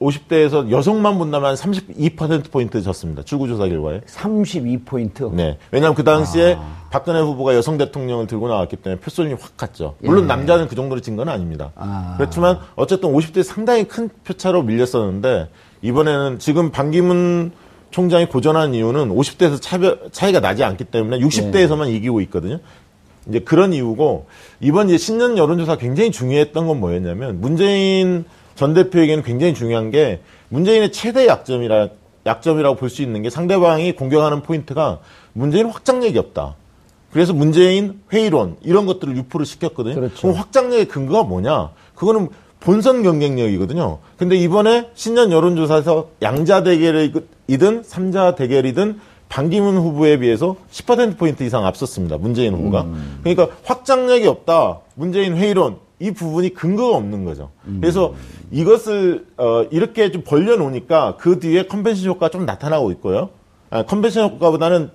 50대에서 0.00 0.70
여성만 0.70 1.18
본다면 1.18 1.54
32% 1.54 2.50
포인트 2.50 2.82
졌습니다. 2.82 3.22
출구조사 3.22 3.68
결과에. 3.68 4.00
32포인트. 4.00 5.32
네. 5.32 5.56
왜냐하면 5.70 5.94
그 5.94 6.04
당시에 6.04 6.56
아. 6.58 6.84
박근혜 6.90 7.20
후보가 7.20 7.54
여성 7.54 7.78
대통령을 7.78 8.26
들고 8.26 8.48
나왔기 8.48 8.76
때문에 8.76 9.00
표쏠림이 9.00 9.36
확 9.40 9.56
갔죠. 9.56 9.94
물론 10.00 10.26
남자는 10.26 10.68
그 10.68 10.74
정도로 10.74 11.00
진 11.00 11.16
건 11.16 11.28
아닙니다. 11.28 11.66
예. 11.66 11.70
아. 11.76 12.14
그렇지만 12.18 12.58
어쨌든 12.74 13.12
50대 13.12 13.42
상당히 13.44 13.84
큰 13.84 14.10
표차로 14.24 14.62
밀렸었는데 14.64 15.48
이번에는 15.82 16.38
지금 16.40 16.70
반기문 16.70 17.52
총장이 17.90 18.26
고전한 18.26 18.74
이유는 18.74 19.10
50대에서 19.10 19.62
차별, 19.62 20.00
차이가 20.10 20.40
나지 20.40 20.64
않기 20.64 20.84
때문에 20.84 21.20
60대에서만 21.20 21.88
이기고 21.94 22.20
있거든요. 22.22 22.58
이제 23.28 23.38
그런 23.38 23.72
이유고 23.72 24.26
이번 24.60 24.88
이제 24.88 24.98
신년 24.98 25.38
여론조사 25.38 25.76
굉장히 25.76 26.10
중요했던 26.10 26.66
건 26.66 26.80
뭐였냐면 26.80 27.40
문재인 27.40 28.24
전 28.54 28.74
대표에게는 28.74 29.22
굉장히 29.24 29.54
중요한 29.54 29.90
게 29.90 30.20
문재인의 30.48 30.92
최대 30.92 31.26
약점이라 31.26 31.88
약점이라고 32.26 32.76
볼 32.76 32.88
수 32.88 33.02
있는 33.02 33.22
게 33.22 33.30
상대방이 33.30 33.92
공격하는 33.92 34.42
포인트가 34.42 35.00
문재인 35.32 35.66
확장력이 35.66 36.18
없다. 36.18 36.54
그래서 37.12 37.32
문재인 37.32 38.00
회의론 38.12 38.56
이런 38.62 38.86
것들을 38.86 39.16
유포를 39.16 39.46
시켰거든요. 39.46 39.94
그렇죠. 39.94 40.22
그럼 40.22 40.36
확장력의 40.36 40.86
근거가 40.88 41.24
뭐냐? 41.24 41.70
그거는 41.94 42.28
본선 42.60 43.02
경쟁력이거든요. 43.02 43.98
근데 44.16 44.36
이번에 44.36 44.88
신년 44.94 45.30
여론조사에서 45.30 46.08
양자 46.22 46.62
대결이든 46.62 47.82
삼자 47.84 48.34
대결이든 48.36 49.00
반기문 49.28 49.76
후보에 49.76 50.18
비해서 50.18 50.56
10%포인트 50.70 51.42
이상 51.42 51.66
앞섰습니다. 51.66 52.16
문재인 52.18 52.54
후보가. 52.54 52.86
그러니까 53.22 53.48
확장력이 53.64 54.26
없다. 54.26 54.80
문재인 54.94 55.36
회의론. 55.36 55.76
이 56.00 56.10
부분이 56.10 56.54
근거가 56.54 56.96
없는 56.96 57.24
거죠. 57.24 57.50
그래서 57.80 58.14
이것을 58.50 59.26
어, 59.36 59.64
이렇게 59.70 60.10
좀 60.10 60.22
벌려놓으니까 60.22 61.16
그 61.18 61.38
뒤에 61.38 61.66
컨벤션 61.66 62.08
효과가 62.10 62.30
좀 62.30 62.44
나타나고 62.46 62.90
있고요. 62.92 63.30
아, 63.70 63.84
컨벤션 63.84 64.30
효과보다는 64.30 64.90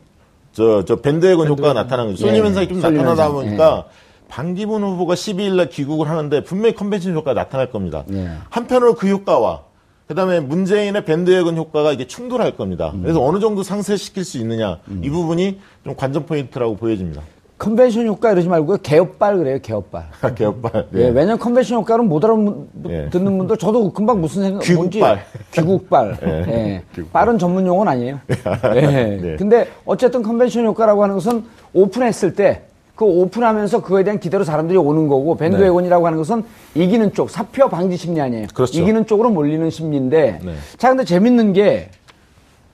저, 0.52 0.84
저 0.86 0.98
밴드웨건 0.98 1.48
효과가 1.48 1.74
나타나는 1.74 2.12
거죠. 2.12 2.26
쏠림 2.26 2.36
예, 2.36 2.48
현상이 2.48 2.68
좀 2.68 2.82
쏠림 2.82 2.98
나타나다 2.98 3.26
현상, 3.26 3.34
보니까 3.34 3.86
반기문 4.28 4.84
후보가 4.84 5.16
12일 5.16 5.56
날 5.56 5.70
귀국을 5.70 6.10
하는데 6.10 6.44
분명히 6.44 6.76
컨벤션 6.76 7.14
효과가 7.14 7.34
나타날 7.34 7.72
겁니다. 7.72 8.04
예. 8.12 8.30
한편으로 8.50 8.96
그 8.96 9.08
효과와 9.08 9.64
그다음에 10.08 10.40
문재인의 10.40 11.06
밴드웨건 11.06 11.56
효과가 11.56 11.92
이게 11.92 12.08
충돌할 12.08 12.56
겁니다. 12.58 12.92
음. 12.96 13.04
그래서 13.04 13.24
어느 13.24 13.40
정도 13.40 13.62
상쇄시킬 13.64 14.26
수 14.26 14.40
있느냐 14.40 14.80
이 15.04 15.10
부분이 15.10 15.60
좀 15.84 15.96
관전 15.96 16.26
포인트라고 16.26 16.78
보여집니다. 16.78 17.22
컨벤션 17.60 18.08
효과 18.08 18.32
이러지 18.32 18.48
말고요. 18.48 18.78
개업발 18.78 19.38
그래요, 19.38 19.60
개업발. 19.62 20.06
개혁발. 20.34 20.88
예, 20.96 21.10
왜냐면 21.10 21.38
컨벤션 21.38 21.78
효과는 21.80 22.08
못 22.08 22.24
알아듣는 22.24 22.68
예. 22.90 23.10
분들 23.12 23.58
저도 23.58 23.92
금방 23.94 24.22
무슨 24.22 24.44
생각 24.44 24.74
뭔지 24.74 25.00
귀국발. 25.00 25.26
귀국발. 25.52 26.18
예. 26.24 26.30
예. 26.48 26.84
귀국발. 26.96 27.12
빠른 27.22 27.38
전문 27.38 27.68
용어는 27.68 27.92
아니에요. 27.92 28.20
예. 28.76 28.82
네. 29.22 29.36
근데 29.38 29.68
어쨌든 29.86 30.24
컨벤션 30.24 30.66
효과라고 30.66 31.04
하는 31.04 31.16
것은 31.16 31.44
오픈했을 31.74 32.34
때 32.34 32.70
그 33.00 33.06
오픈하면서 33.06 33.82
그거에 33.82 34.04
대한 34.04 34.20
기대로 34.20 34.44
사람들이 34.44 34.78
오는 34.78 35.08
거고 35.08 35.38
밴드웨건이라고 35.38 36.06
하는 36.06 36.18
것은 36.18 36.44
이기는 36.76 37.14
쪽 37.14 37.30
사표 37.30 37.70
방지 37.70 37.96
심리 37.96 38.20
아니에요. 38.20 38.48
그렇죠. 38.54 38.78
이기는 38.78 39.06
쪽으로 39.06 39.30
몰리는 39.30 39.70
심리인데 39.70 40.42
네. 40.44 40.54
자 40.78 40.90
근데 40.90 41.06
재밌는 41.06 41.54
게 41.54 41.92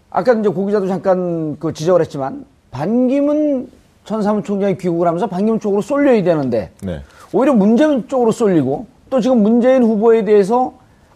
아까 0.10 0.34
이제 0.34 0.50
고 0.50 0.66
기자도 0.66 0.88
잠깐 0.88 1.58
그 1.60 1.74
지적을 1.74 2.02
했지만 2.02 2.44
반기문 2.72 3.70
전 4.06 4.22
사무총장이 4.22 4.78
귀국을 4.78 5.08
하면서 5.08 5.28
반기문 5.28 5.60
쪽으로 5.60 5.82
쏠려야 5.82 6.24
되는데 6.24 6.72
네. 6.84 7.02
오히려 7.34 7.54
문재인 7.54 8.08
쪽으로 8.08 8.32
쏠리고 8.32 8.86
또 9.10 9.20
지금 9.20 9.42
문재인 9.42 9.84
후보에 9.84 10.24
대해서 10.24 10.74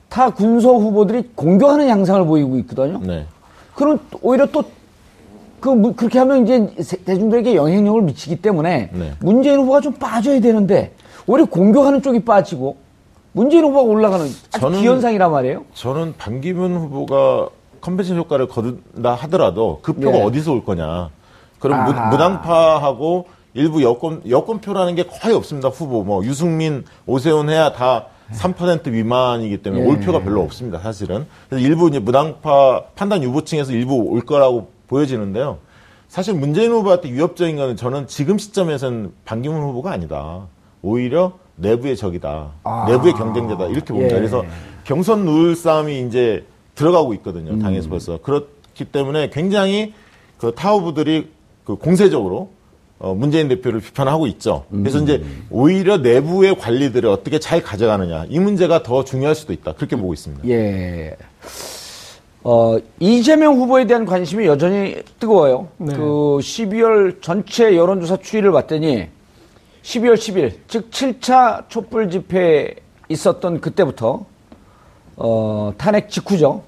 타 0.09 0.31
군소 0.31 0.79
후보들이 0.79 1.29
공격하는 1.35 1.87
양상을 1.87 2.25
보이고 2.25 2.57
있거든요. 2.57 2.99
네. 3.03 3.25
그럼 3.75 3.99
오히려 4.21 4.45
또 4.47 4.63
그 5.61 5.93
그렇게 5.93 6.17
하면 6.19 6.43
이제 6.45 6.73
세- 6.81 6.95
대중들에게 7.03 7.53
영향력을 7.53 8.01
미치기 8.03 8.37
때문에 8.37 8.91
네. 8.93 9.11
문재인 9.19 9.59
후보가 9.59 9.81
좀 9.81 9.91
빠져야 9.91 10.39
되는데 10.39 10.93
오히려 11.27 11.45
공격하는 11.47 12.01
쪽이 12.01 12.21
빠지고 12.23 12.77
문재인 13.33 13.65
후보가 13.65 13.81
올라가는 13.81 14.25
저는- 14.51 14.79
기현상이란 14.79 15.29
말이에요. 15.29 15.65
저는 15.73 16.13
반기문 16.17 16.77
후보가 16.77 17.49
컨벤션 17.81 18.15
효과를 18.15 18.47
거둔다 18.47 19.15
하더라도 19.15 19.79
그 19.81 19.91
표가 19.91 20.19
예. 20.19 20.23
어디서 20.23 20.53
올 20.53 20.63
거냐. 20.63 21.09
그럼 21.59 21.85
무, 21.85 21.91
아하. 21.91 22.09
무당파하고 22.09 23.27
일부 23.53 23.83
여권 23.83 24.21
여권표라는 24.27 24.95
게 24.95 25.03
거의 25.03 25.35
없습니다. 25.35 25.69
후보 25.69 26.03
뭐 26.03 26.23
유승민, 26.23 26.85
오세훈 27.05 27.49
해야 27.49 27.71
다 27.71 28.05
3% 28.31 28.91
미만이기 28.91 29.61
때문에 29.61 29.83
예. 29.83 29.87
올 29.87 29.99
표가 29.99 30.19
별로 30.19 30.41
없습니다. 30.41 30.79
사실은. 30.79 31.25
그래서 31.49 31.65
일부 31.65 31.89
이제 31.89 31.99
무당파 31.99 32.83
판단 32.95 33.23
유보층에서 33.23 33.71
일부 33.71 33.95
올 33.95 34.21
거라고 34.21 34.69
보여지는데요. 34.87 35.57
사실 36.07 36.33
문재인 36.33 36.71
후보한테 36.71 37.11
위협적인 37.11 37.55
거는 37.55 37.75
저는 37.75 38.07
지금 38.07 38.37
시점에서는 38.37 39.13
반기문 39.25 39.61
후보가 39.61 39.91
아니다. 39.91 40.47
오히려 40.81 41.33
내부의 41.55 41.97
적이다. 41.97 42.51
내부의 42.87 43.13
경쟁자다. 43.13 43.65
이렇게 43.67 43.93
봅니다. 43.93 44.15
예. 44.15 44.19
그래서 44.19 44.43
경선 44.85 45.25
룰 45.25 45.55
싸움이 45.55 46.01
이제 46.07 46.45
들어가고 46.75 47.13
있거든요. 47.15 47.59
당에서 47.59 47.89
벌써. 47.89 48.17
그렇기 48.21 48.85
때문에 48.85 49.29
굉장히 49.29 49.93
그 50.37 50.53
타후부들이 50.55 51.29
그 51.69 51.75
공세적으로 51.75 52.49
어, 52.97 53.13
문재인 53.13 53.47
대표를 53.47 53.79
비판하고 53.79 54.25
있죠. 54.25 54.65
그래서 54.71 54.97
이제 54.97 55.23
오히려 55.51 55.97
내부의 55.97 56.57
관리들을 56.57 57.07
어떻게 57.07 57.37
잘 57.37 57.61
가져가느냐. 57.61 58.25
이 58.27 58.39
문제가 58.39 58.81
더 58.81 59.03
중요할 59.03 59.35
수도 59.35 59.53
있다. 59.53 59.73
그렇게 59.73 59.95
보고 59.95 60.11
있습니다. 60.11 60.49
예. 60.49 61.15
어, 62.43 62.75
이재명 62.99 63.57
후보에 63.57 63.85
대한 63.85 64.05
관심이 64.05 64.47
여전히 64.47 64.95
뜨거워요. 65.19 65.67
네. 65.77 65.93
그 65.93 66.01
12월 66.41 67.21
전체 67.21 67.75
여론조사 67.75 68.17
추이를 68.17 68.51
봤더니 68.51 69.07
12월 69.83 70.15
10일, 70.15 70.53
즉 70.67 70.89
7차 70.89 71.69
촛불 71.69 72.09
집회 72.09 72.73
있었던 73.09 73.61
그때부터 73.61 74.25
어, 75.17 75.73
탄핵 75.77 76.09
직후죠. 76.09 76.63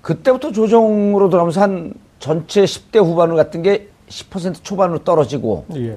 그때부터 0.00 0.50
조정으로 0.50 1.28
들어가면서 1.28 1.60
한 1.60 1.92
전체 2.20 2.64
10대 2.64 3.04
후반으로 3.04 3.36
갔던 3.36 3.62
게 3.62 3.90
10% 4.08 4.62
초반으로 4.62 5.04
떨어지고 5.04 5.64
예. 5.76 5.96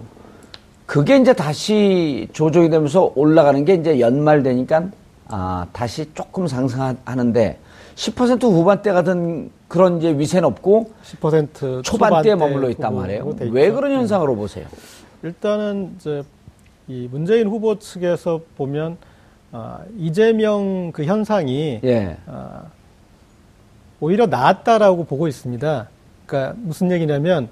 그게 0.85 1.17
이제 1.17 1.33
다시 1.33 2.27
조정이 2.33 2.69
되면서 2.69 3.11
올라가는 3.15 3.63
게 3.63 3.75
이제 3.75 3.99
연말 3.99 4.41
되니까 4.41 4.89
아, 5.27 5.67
다시 5.71 6.11
조금 6.13 6.47
상승하는데 6.47 7.59
10% 7.95 8.43
후반대 8.43 8.91
가던 8.91 9.51
그런 9.67 9.97
이제 9.97 10.17
위세는 10.17 10.47
없고 10.47 10.91
10% 11.03 11.83
초반대에 11.83 11.83
초반대 11.83 12.35
머물러 12.35 12.69
있단 12.71 12.95
말이에요. 12.95 13.35
돼 13.35 13.49
왜. 13.51 13.69
그런 13.71 13.91
네. 13.91 13.97
현상으로 13.97 14.35
보세요? 14.35 14.65
일단은 15.21 15.95
이제 15.97 16.23
이 16.87 17.07
문재인 17.11 17.47
후보 17.47 17.77
측에서 17.77 18.41
보면 18.57 18.97
아, 19.51 19.81
이재명 19.97 20.91
그 20.91 21.03
현상이 21.03 21.81
예. 21.83 22.17
아, 22.25 22.63
오히려 23.99 24.25
나았다라고 24.25 25.03
보고 25.03 25.27
있습니다. 25.27 25.87
그러니까 26.25 26.55
무슨 26.57 26.89
얘기냐면 26.91 27.49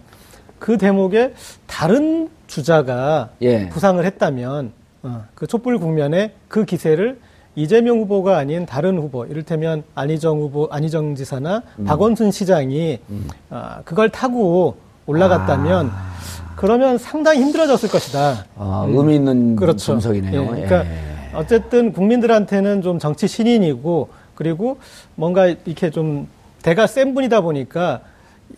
그 0.59 0.77
대목에 0.77 1.33
다른 1.65 2.29
주자가 2.47 3.29
예. 3.41 3.69
부상을 3.69 4.03
했다면 4.03 4.71
어, 5.03 5.25
그 5.35 5.47
촛불 5.47 5.77
국면에 5.77 6.33
그 6.47 6.65
기세를 6.65 7.19
이재명 7.55 7.97
후보가 7.99 8.37
아닌 8.37 8.67
다른 8.67 8.97
후보, 8.99 9.25
이를테면 9.25 9.83
안희정 9.95 10.39
후보, 10.39 10.67
안희정 10.71 11.15
지사나 11.15 11.63
음. 11.79 11.85
박원순 11.85 12.31
시장이 12.31 12.99
아, 13.49 13.81
그걸 13.83 14.09
타고 14.09 14.77
올라갔다면 15.07 15.91
그러면 16.55 16.97
상당히 16.99 17.41
힘들어졌을 17.41 17.89
것이다. 17.89 18.45
아, 18.57 18.85
의미 18.87 19.15
있는 19.15 19.55
그렇죠. 19.55 19.93
분석이네요. 19.93 20.41
예, 20.41 20.45
그러니까 20.45 20.85
예. 20.85 20.99
어쨌든 21.33 21.93
국민들한테는 21.93 22.81
좀 22.81 22.99
정치 22.99 23.27
신인이고 23.27 24.09
그리고 24.35 24.77
뭔가 25.15 25.47
이렇게 25.47 25.89
좀 25.89 26.27
대가 26.61 26.85
센 26.85 27.13
분이다 27.15 27.41
보니까 27.41 28.01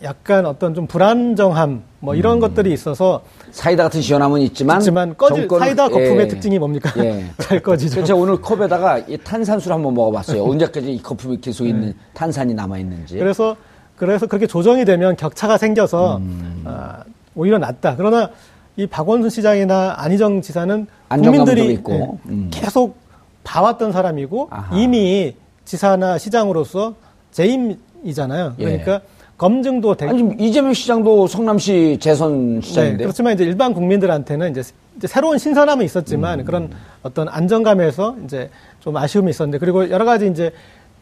약간 0.03 0.45
어떤 0.45 0.73
좀 0.73 0.87
불안정함 0.87 1.83
뭐 1.99 2.15
이런 2.15 2.37
음. 2.37 2.39
것들이 2.39 2.71
있어서 2.71 3.21
사이다 3.51 3.83
같은 3.83 4.01
시원함은 4.01 4.39
있지만 4.41 4.79
있지만 4.79 5.17
꺼질 5.17 5.47
정권을- 5.47 5.59
사이다 5.59 5.83
거품의 5.89 6.19
예. 6.21 6.27
특징이 6.27 6.57
뭡니까? 6.59 6.91
예. 7.03 7.25
잘 7.39 7.59
꺼지죠. 7.61 7.95
그래서 7.95 8.07
제가 8.07 8.19
오늘 8.19 8.39
컵에다가 8.39 8.99
이 8.99 9.17
탄산수를 9.17 9.75
한번 9.75 9.93
먹어봤어요. 9.95 10.43
언제까지 10.43 10.93
이 10.93 11.01
거품이 11.01 11.41
계속 11.41 11.65
있는 11.65 11.93
탄산이 12.13 12.53
남아 12.53 12.77
있는지. 12.77 13.15
네. 13.15 13.19
그래서 13.19 13.55
그래서 13.97 14.27
그렇게 14.27 14.47
조정이 14.47 14.85
되면 14.85 15.15
격차가 15.17 15.57
생겨서 15.57 16.17
음. 16.17 16.61
아, 16.65 17.03
오히려 17.35 17.57
낫다. 17.57 17.95
그러나 17.97 18.29
이 18.77 18.87
박원순 18.87 19.29
시장이나 19.29 19.95
안희정 19.97 20.41
지사는 20.41 20.87
국민들이 21.09 21.73
있고. 21.73 21.91
예, 21.93 22.29
음. 22.31 22.47
계속 22.53 22.95
봐왔던 23.43 23.91
사람이고 23.91 24.47
아하. 24.51 24.77
이미 24.77 25.35
지사나 25.65 26.17
시장으로서 26.17 26.93
재임이잖아요. 27.31 28.53
예. 28.59 28.63
그러니까 28.63 29.01
검증도 29.39 29.95
되고 29.95 30.11
아니 30.11 30.35
이재명 30.37 30.73
시장도 30.73 31.25
성남시 31.25 31.97
재선 31.99 32.59
네, 32.59 32.61
시장인데. 32.61 33.03
그렇지만 33.05 33.33
이제 33.33 33.43
일반 33.43 33.73
국민들한테는 33.73 34.51
이제, 34.51 34.61
이제 34.97 35.07
새로운 35.07 35.39
신선함은 35.39 35.83
있었지만 35.83 36.45
그런 36.45 36.69
어떤 37.01 37.27
안정감에서 37.27 38.17
이제 38.25 38.51
좀 38.79 38.95
아쉬움이 38.95 39.31
있었는데 39.31 39.57
그리고 39.57 39.89
여러 39.89 40.05
가지 40.05 40.27
이제 40.27 40.51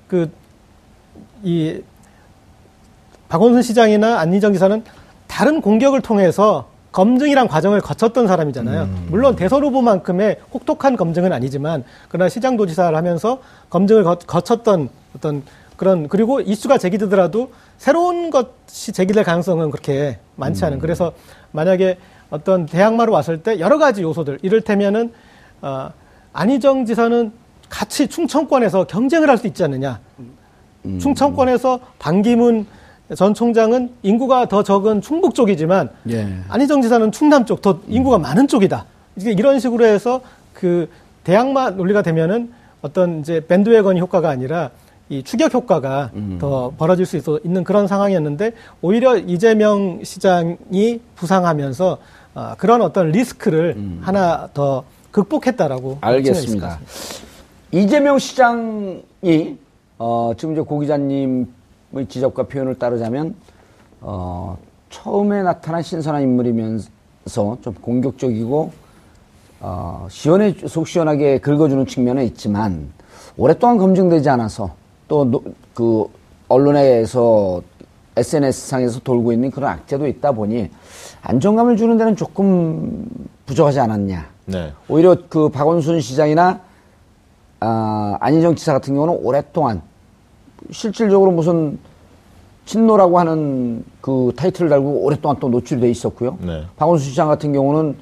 그 0.08 0.30
이 1.44 1.82
박원순 3.30 3.62
시장이나 3.62 4.20
안희정 4.20 4.54
지사는 4.54 4.84
다른 5.28 5.62
공격을 5.62 6.02
통해서 6.02 6.70
검증이란 6.92 7.48
과정을 7.48 7.82
거쳤던 7.82 8.28
사람이잖아요. 8.28 8.90
물론 9.10 9.36
대선 9.36 9.64
후보만큼의 9.64 10.38
혹독한 10.54 10.96
검증은 10.96 11.32
아니지만 11.32 11.84
그러나 12.10 12.30
시장도지사를 12.30 12.96
하면서 12.98 13.40
검증을 13.70 14.04
거, 14.04 14.16
거쳤던 14.16 14.90
어떤 15.16 15.44
그런 15.78 16.08
그리고 16.10 16.42
이슈가 16.42 16.78
제기되더라도 16.78 17.52
새로운 17.78 18.30
것이 18.32 18.92
제기될 18.92 19.24
가능성은 19.24 19.72
그렇게 19.72 20.18
많지 20.36 20.66
않은. 20.66 20.80
그래서 20.80 21.14
만약에 21.52 21.98
어떤 22.30 22.66
대항마로 22.66 23.14
왔을 23.14 23.42
때 23.42 23.60
여러 23.60 23.78
가지 23.78 24.02
요소들 24.02 24.40
이를테면은 24.42 25.14
어, 25.62 25.92
안희정 26.34 26.86
지사는 26.86 27.32
같이 27.70 28.08
충청권에서 28.08 28.86
경쟁을 28.88 29.30
할 29.30 29.38
수 29.38 29.48
있지 29.48 29.64
않느냐. 29.64 30.00
충청권에서 31.00 31.80
반기문 32.00 32.66
전 33.16 33.34
총장은 33.34 33.92
인구가 34.04 34.48
더 34.48 34.64
적은 34.64 35.02
충북 35.02 35.34
쪽이지만 35.36 35.90
예. 36.10 36.28
안희정 36.50 36.82
지사는 36.82 37.12
충남 37.12 37.46
쪽 37.46 37.62
더 37.62 37.80
인구가 37.88 38.18
많은 38.18 38.48
쪽이다. 38.48 38.86
이게 39.18 39.32
이런 39.32 39.60
식으로 39.60 39.86
해서 39.86 40.22
그 40.54 40.90
대항마 41.24 41.72
논리가 41.72 42.02
되면은 42.02 42.52
어떤 42.82 43.20
이제 43.20 43.46
밴드웨건 43.48 43.98
효과가 43.98 44.30
아니라 44.30 44.72
이 45.10 45.24
추격 45.24 45.54
효과가 45.54 46.12
더 46.40 46.74
벌어질 46.78 47.06
수 47.06 47.18
있어 47.18 47.40
있는 47.44 47.64
그런 47.64 47.88
상황이었는데 47.88 48.52
오히려 48.82 49.18
이재명 49.18 50.04
시장이 50.04 51.00
부상하면서 51.16 51.98
아, 52.34 52.56
그런 52.58 52.82
어떤 52.82 53.12
리스크를 53.12 53.76
하나 54.02 54.50
더 54.54 54.84
극복했다라고 55.12 56.00
알겠습니다. 56.02 56.80
이재명 57.72 58.20
시장이 58.20 59.58
어, 59.98 60.32
지금 60.38 60.54
이제 60.54 60.62
고 60.62 60.80
기자님의 60.80 61.48
지적과 62.08 62.44
표현을 62.44 62.76
따르자면 62.76 63.36
어, 64.02 64.58
처음에 64.90 65.42
나타난 65.42 65.82
신선한 65.82 66.22
인물이면서 66.22 67.58
좀 67.62 67.74
공격적이고 67.82 68.72
어, 69.60 70.08
시원해 70.10 70.54
속 70.68 70.88
시원하게 70.88 71.40
긁어주는 71.40 71.88
측면은 71.88 72.24
있지만 72.26 72.92
오랫동안 73.36 73.78
검증되지 73.78 74.30
않아서 74.30 74.76
또 75.08 75.42
그 75.78 76.06
언론에서 76.50 77.62
SNS 78.16 78.68
상에서 78.68 79.00
돌고 79.02 79.32
있는 79.32 79.52
그런 79.52 79.70
악재도 79.74 80.08
있다 80.08 80.32
보니 80.32 80.72
안정감을 81.22 81.78
주는 81.78 81.98
데는 81.98 82.16
조금 82.16 83.06
부족하지 83.46 83.80
않았냐. 83.80 84.26
네. 84.46 84.74
오히려 84.90 85.16
그 85.30 85.50
박원순 85.50 86.02
시장이나 86.02 86.62
아, 87.60 88.18
안희정 88.20 88.56
지사 88.56 88.74
같은 88.74 88.96
경우는 88.96 89.20
오랫동안 89.22 89.84
실질적으로 90.72 91.30
무슨 91.30 91.78
친노라고 92.66 93.20
하는 93.20 93.84
그 94.02 94.32
타이틀을 94.36 94.70
달고 94.70 95.04
오랫동안 95.04 95.38
또 95.40 95.48
노출돼 95.48 95.88
있었고요. 95.92 96.40
네. 96.42 96.64
박원순 96.76 97.12
시장 97.12 97.28
같은 97.28 97.54
경우는 97.54 97.96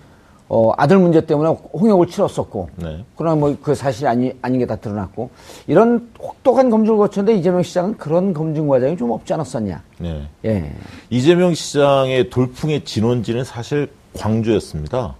어, 0.47 0.71
아들 0.77 0.99
문제 0.99 1.25
때문에 1.25 1.49
홍역을 1.73 2.07
치렀었고. 2.07 2.69
네. 2.75 3.03
그러나 3.15 3.35
뭐 3.35 3.55
그 3.63 3.73
사실이 3.73 4.07
아니, 4.07 4.31
아닌 4.41 4.59
게 4.59 4.65
다 4.65 4.75
드러났고. 4.75 5.29
이런 5.67 6.09
혹독한 6.19 6.69
검증을 6.69 6.97
거쳤는데 6.97 7.39
이재명 7.39 7.63
시장은 7.63 7.97
그런 7.97 8.33
검증 8.33 8.67
과정이 8.67 8.95
좀 8.95 9.11
없지 9.11 9.33
않았었냐. 9.33 9.81
네. 9.99 10.27
예. 10.45 10.71
이재명 11.09 11.53
시장의 11.53 12.29
돌풍의 12.29 12.83
진원지는 12.85 13.43
사실 13.43 13.89
광주였습니다. 14.17 15.15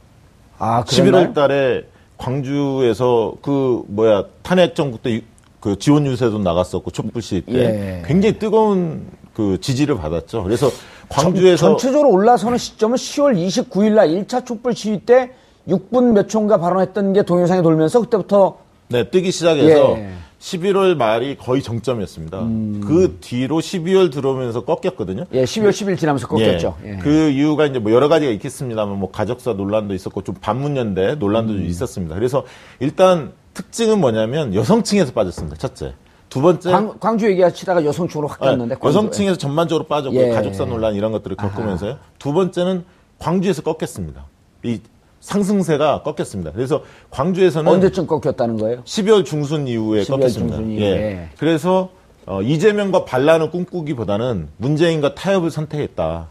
아, 0.59 0.83
11월 0.85 1.33
달에 1.33 1.83
광주에서 2.17 3.33
그 3.41 3.83
뭐야 3.87 4.25
탄핵 4.43 4.75
정부 4.75 4.97
때 5.01 5.21
그 5.59 5.79
지원 5.79 6.05
유세도 6.05 6.37
나갔었고 6.37 6.91
촛불 6.91 7.23
시위 7.23 7.41
때 7.41 7.53
예. 7.55 8.03
굉장히 8.05 8.37
뜨거운 8.37 9.07
그 9.33 9.59
지지를 9.59 9.97
받았죠. 9.97 10.43
그래서 10.43 10.69
광주에서 11.09 11.69
전체적으로 11.69 12.11
올라서는 12.11 12.57
시점은 12.57 12.95
10월 12.95 13.35
29일 13.35 13.93
날 13.93 14.09
1차 14.09 14.45
촛불 14.45 14.75
시위 14.75 14.99
때 14.99 15.31
6분 15.67 16.13
몇 16.13 16.27
초인가 16.27 16.57
발언했던 16.57 17.13
게 17.13 17.23
동영상에 17.23 17.61
돌면서 17.61 18.01
그때부터 18.01 18.57
네, 18.87 19.09
뜨기 19.09 19.31
시작해서 19.31 19.97
예. 19.97 20.11
11월 20.39 20.95
말이 20.95 21.37
거의 21.37 21.63
정점이었습니다. 21.63 22.39
그 22.85 23.17
뒤로 23.19 23.57
12월 23.57 24.11
들어오면서 24.11 24.63
꺾였거든요. 24.63 25.25
예, 25.33 25.43
12월 25.43 25.69
10일 25.71 25.97
지나면서 25.97 26.27
꺾였죠. 26.27 26.75
예. 26.83 26.89
예. 26.91 26.97
그 26.97 27.29
이유가 27.29 27.65
이제 27.65 27.79
뭐 27.79 27.91
여러 27.91 28.07
가지가 28.07 28.31
있겠습니다만 28.33 28.99
뭐 28.99 29.09
가족사 29.09 29.53
논란도 29.53 29.95
있었고 29.95 30.21
좀 30.23 30.35
반문연대 30.35 31.15
논란도 31.15 31.53
음. 31.53 31.57
좀 31.57 31.65
있었습니다. 31.65 32.13
그래서 32.13 32.43
일단 32.79 33.31
특징은 33.55 33.99
뭐냐면 33.99 34.53
여성층에서 34.53 35.13
빠졌습니다. 35.13 35.57
첫째. 35.57 35.93
두 36.35 36.41
번째 36.41 36.69
광, 36.69 36.93
광주 36.99 37.29
얘기하시다가 37.29 37.85
여성층으로 37.85 38.27
확 38.27 38.41
네, 38.41 38.47
갔는데 38.47 38.75
광주에. 38.75 38.89
여성층에서 38.89 39.37
전반적으로 39.37 39.85
빠졌고 39.85 40.17
예. 40.17 40.31
가족사 40.31 40.65
논란 40.65 40.93
이런 40.93 41.13
것들을 41.13 41.37
겪으면서요. 41.37 41.97
두 42.19 42.33
번째는 42.33 42.83
광주에서 43.19 43.61
꺾였습니다. 43.61 44.25
이 44.63 44.81
상승세가 45.21 46.03
꺾였습니다. 46.03 46.51
그래서 46.51 46.83
광주에서는 47.09 47.71
언제쯤 47.71 48.05
꺾였다는 48.05 48.57
거예요? 48.57 48.83
12월 48.83 49.23
중순 49.23 49.69
이후에 49.69 50.01
12월 50.03 50.07
꺾였습니다. 50.09 50.57
중순 50.57 50.71
이후에. 50.73 50.87
예. 50.89 51.29
그래서 51.39 51.89
어, 52.27 52.41
이재명과 52.41 53.05
반란을 53.05 53.51
꿈꾸기보다는 53.51 54.49
문재인과 54.57 55.13
타협을 55.15 55.51
선택했다. 55.51 56.27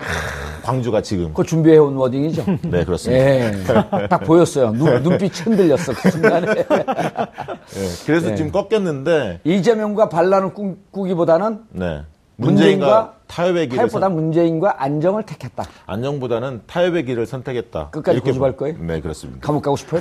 광주가 0.65 1.03
지금. 1.03 1.29
그거 1.29 1.45
준비해온 1.45 1.95
워딩이죠? 1.95 2.45
네, 2.63 2.85
그렇습니다. 2.85 3.25
예. 3.25 4.09
딱 4.09 4.19
보였어요. 4.25 4.73
눈, 4.73 5.03
눈빛이 5.03 5.31
흔들렸어, 5.45 5.93
그 5.93 6.11
순간에. 6.11 6.47
예, 6.57 7.89
그래서 8.07 8.31
네. 8.31 8.35
지금 8.35 8.51
꺾였는데, 8.51 9.41
이재명과 9.45 10.09
반란을 10.09 10.55
꿈꾸기보다는 10.55 11.61
네. 11.71 12.03
문재인과 12.37 12.37
문재인과 12.37 13.15
타협의 13.29 13.69
길을 13.69 13.77
타협보다 13.77 14.07
선, 14.07 14.15
문재인과 14.15 14.83
안정을 14.83 15.25
택했다. 15.25 15.65
안정보다는 15.87 16.63
타협의 16.67 17.05
길을 17.05 17.27
선택했다. 17.27 17.91
끝까지 17.91 18.17
이렇게 18.17 18.31
고집할 18.31 18.53
보- 18.53 18.57
거예요? 18.57 18.77
네, 18.81 19.01
그렇습니다. 19.01 19.47
감옥 19.47 19.63
가고 19.63 19.77
싶어요? 19.77 20.01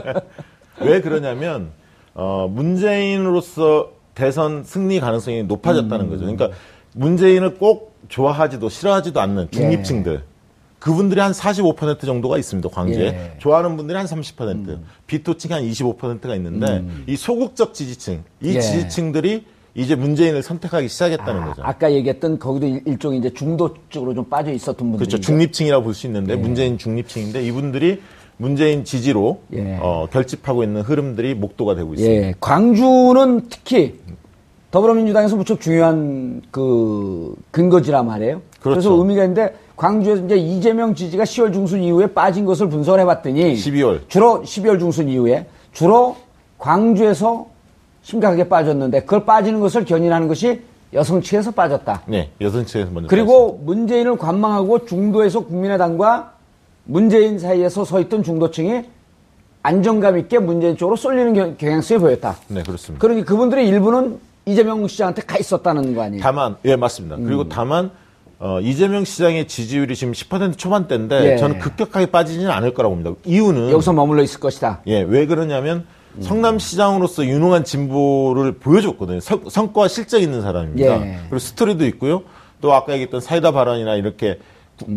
왜 0.80 1.00
그러냐면 1.00 1.70
어, 2.14 2.48
문재인으로서 2.50 3.90
대선 4.14 4.64
승리 4.64 5.00
가능성이 5.00 5.42
음. 5.42 5.46
높아졌다는 5.48 6.08
거죠. 6.08 6.20
그러니까 6.22 6.50
문재인을 6.94 7.54
꼭 7.56 7.94
좋아하지도 8.08 8.68
싫어하지도 8.68 9.20
않는 9.20 9.48
중립층들 9.50 10.22
그분들이 10.78 11.20
한 11.20 11.32
45% 11.32 12.04
정도가 12.04 12.36
있습니다. 12.36 12.68
광주에 12.68 13.06
예. 13.06 13.34
좋아하는 13.38 13.76
분들이 13.76 13.96
한 13.96 14.06
30%, 14.06 14.80
비토층이 15.06 15.52
한 15.54 15.62
25%가 15.62 16.34
있는데 16.36 16.84
이 17.06 17.16
소극적 17.16 17.72
지지층, 17.72 18.22
이 18.42 18.50
음. 18.50 18.54
예. 18.56 18.60
지지층들이 18.60 19.46
이제 19.76 19.96
문재인을 19.96 20.42
선택하기 20.42 20.86
시작했다는 20.88 21.46
거죠. 21.46 21.62
아까 21.64 21.90
얘기했던 21.90 22.38
거기도 22.38 22.66
일- 22.66 22.82
일종의 22.86 23.18
이제 23.18 23.30
중도 23.32 23.74
쪽으로 23.88 24.14
좀 24.14 24.28
빠져 24.28 24.52
있었던 24.52 24.76
분들. 24.76 24.98
그렇죠. 25.06 25.18
중립층이라고 25.20 25.82
볼 25.82 25.94
수 25.94 26.06
있는데 26.06 26.36
문재인 26.36 26.76
중립층인데 26.78 27.42
이분들이 27.44 28.00
문재인 28.36 28.84
지지로 28.84 29.40
예. 29.52 29.78
어, 29.80 30.08
결집하고 30.10 30.62
있는 30.64 30.82
흐름들이 30.82 31.34
목도가 31.34 31.74
되고 31.74 31.94
있습니다. 31.94 32.26
예, 32.28 32.34
광주는 32.40 33.42
특히 33.48 34.00
더불어민주당에서 34.70 35.36
무척 35.36 35.60
중요한 35.60 36.42
그 36.50 37.34
근거지라 37.52 38.02
말이에요. 38.02 38.42
그렇죠. 38.60 38.76
래서 38.76 38.92
의미가 38.94 39.22
있는데 39.24 39.54
광주에서 39.76 40.24
이제 40.24 40.36
이재명 40.36 40.94
지지가 40.94 41.24
10월 41.24 41.52
중순 41.52 41.82
이후에 41.82 42.08
빠진 42.08 42.44
것을 42.44 42.68
분석을 42.68 43.00
해봤더니 43.00 43.54
12월. 43.54 44.00
주로 44.08 44.42
12월 44.42 44.78
중순 44.80 45.08
이후에 45.08 45.46
주로 45.72 46.16
광주에서 46.58 47.46
심각하게 48.02 48.48
빠졌는데 48.48 49.00
그걸 49.00 49.24
빠지는 49.24 49.60
것을 49.60 49.84
견인하는 49.84 50.28
것이 50.28 50.62
여성 50.92 51.20
측에서 51.20 51.50
빠졌다. 51.50 52.02
네, 52.06 52.30
여성 52.40 52.64
측에서 52.64 52.90
먼저 52.92 53.08
그리고 53.08 53.60
문재인을 53.64 54.16
관망하고 54.16 54.86
중도에서 54.86 55.40
국민의당과 55.40 56.33
문재인 56.84 57.38
사이에서 57.38 57.84
서 57.84 58.00
있던 58.00 58.22
중도층이 58.22 58.82
안정감 59.62 60.18
있게 60.18 60.38
문재인 60.38 60.76
쪽으로 60.76 60.96
쏠리는 60.96 61.32
경- 61.32 61.56
경향성이 61.56 62.00
보였다. 62.00 62.36
네, 62.48 62.62
그렇습니다. 62.62 63.00
그러니 63.00 63.24
그분들의 63.24 63.66
일부는 63.66 64.18
이재명 64.44 64.86
시장한테 64.86 65.22
가 65.22 65.38
있었다는 65.38 65.94
거 65.94 66.02
아니에요? 66.02 66.22
다만 66.22 66.56
예 66.66 66.76
맞습니다. 66.76 67.16
음. 67.16 67.24
그리고 67.24 67.48
다만 67.48 67.90
어, 68.38 68.60
이재명 68.60 69.04
시장의 69.04 69.48
지지율이 69.48 69.96
지금 69.96 70.12
10% 70.12 70.58
초반대인데 70.58 71.32
예. 71.32 71.36
저는 71.38 71.60
급격하게 71.60 72.06
빠지지는 72.06 72.50
않을 72.50 72.74
거라고 72.74 72.94
봅니다. 72.96 73.18
이유는 73.24 73.70
여기서 73.70 73.94
머물러 73.94 74.22
있을 74.22 74.38
것이다. 74.40 74.80
예, 74.86 75.00
왜 75.00 75.24
그러냐면 75.24 75.86
성남시장으로서 76.20 77.24
유능한 77.24 77.64
진보를 77.64 78.58
보여줬거든요. 78.58 79.20
성, 79.20 79.48
성과 79.48 79.88
실적 79.88 80.20
있는 80.20 80.42
사람입니다. 80.42 81.06
예. 81.06 81.16
그리고 81.22 81.38
스토리도 81.38 81.86
있고요. 81.86 82.22
또 82.60 82.74
아까 82.74 82.92
얘기했던 82.92 83.20
사이다 83.22 83.52
발언이나 83.52 83.94
이렇게 83.94 84.34
구- 84.34 84.40
음. 84.40 84.53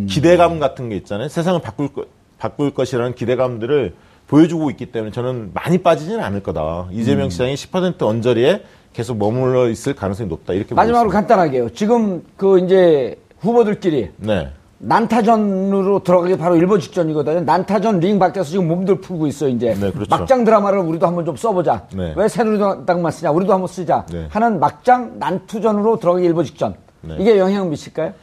기대감 0.07 0.59
같은 0.59 0.89
게 0.89 0.95
있잖아요. 0.97 1.27
세상을 1.29 1.61
바꿀, 1.61 1.93
것, 1.93 2.07
바꿀 2.37 2.73
것이라는 2.73 3.15
기대감들을 3.15 3.93
보여주고 4.27 4.69
있기 4.71 4.87
때문에 4.87 5.11
저는 5.11 5.51
많이 5.53 5.77
빠지지는 5.77 6.21
않을 6.23 6.43
거다. 6.43 6.87
이재명 6.91 7.25
음. 7.25 7.29
시장이 7.29 7.55
10% 7.55 8.01
언저리에 8.01 8.63
계속 8.93 9.17
머물러 9.17 9.69
있을 9.69 9.95
가능성이 9.95 10.27
높다. 10.29 10.53
이렇게 10.53 10.75
마지막으로. 10.75 11.09
간단하게요. 11.11 11.69
지금 11.69 12.23
그 12.35 12.59
이제 12.59 13.17
후보들끼리 13.39 14.09
네. 14.17 14.49
난타전으로 14.79 16.03
들어가기 16.03 16.37
바로 16.37 16.55
일보 16.55 16.77
직전이거든요. 16.79 17.41
난타전 17.41 17.99
링 17.99 18.19
밖에서 18.19 18.49
지금 18.49 18.67
몸들 18.67 19.01
풀고 19.01 19.27
있어 19.27 19.47
이제. 19.47 19.73
네, 19.73 19.91
그렇죠. 19.91 20.07
막장 20.09 20.43
드라마를 20.43 20.79
우리도 20.79 21.07
한번 21.07 21.25
좀 21.25 21.35
써보자. 21.35 21.87
네. 21.95 22.13
왜 22.15 22.27
새누리당만 22.27 23.11
쓰냐? 23.11 23.31
우리도 23.31 23.53
한번 23.53 23.67
쓰자. 23.67 24.05
네. 24.11 24.27
하는 24.29 24.59
막장 24.59 25.17
난투전으로 25.19 25.99
들어가기 25.99 26.25
일보 26.25 26.43
직전. 26.43 26.75
네. 27.01 27.15
이게 27.19 27.37
영향을 27.39 27.69
미칠까요? 27.69 28.13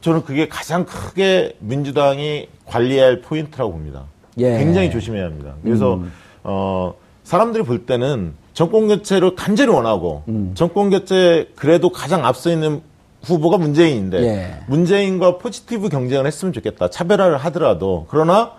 저는 0.00 0.24
그게 0.24 0.48
가장 0.48 0.84
크게 0.84 1.56
민주당이 1.60 2.48
관리해야 2.66 3.06
할 3.06 3.20
포인트라고 3.20 3.72
봅니다. 3.72 4.04
예. 4.38 4.54
음. 4.54 4.58
굉장히 4.58 4.90
조심해야 4.90 5.24
합니다. 5.24 5.54
그래서 5.62 6.02
어, 6.44 6.94
사람들이 7.24 7.64
볼 7.64 7.84
때는 7.86 8.34
정권 8.54 8.88
교체를 8.88 9.34
간절히 9.34 9.72
원하고 9.72 10.22
음. 10.28 10.52
정권 10.54 10.90
교체 10.90 11.50
그래도 11.56 11.90
가장 11.90 12.24
앞서 12.24 12.50
있는 12.50 12.80
후보가 13.22 13.58
문재인인데 13.58 14.22
예. 14.22 14.60
문재인과 14.68 15.38
positive 15.38 15.88
경쟁을 15.88 16.26
했으면 16.26 16.52
좋겠다. 16.52 16.88
차별화를 16.90 17.36
하더라도 17.38 18.06
그러나 18.08 18.52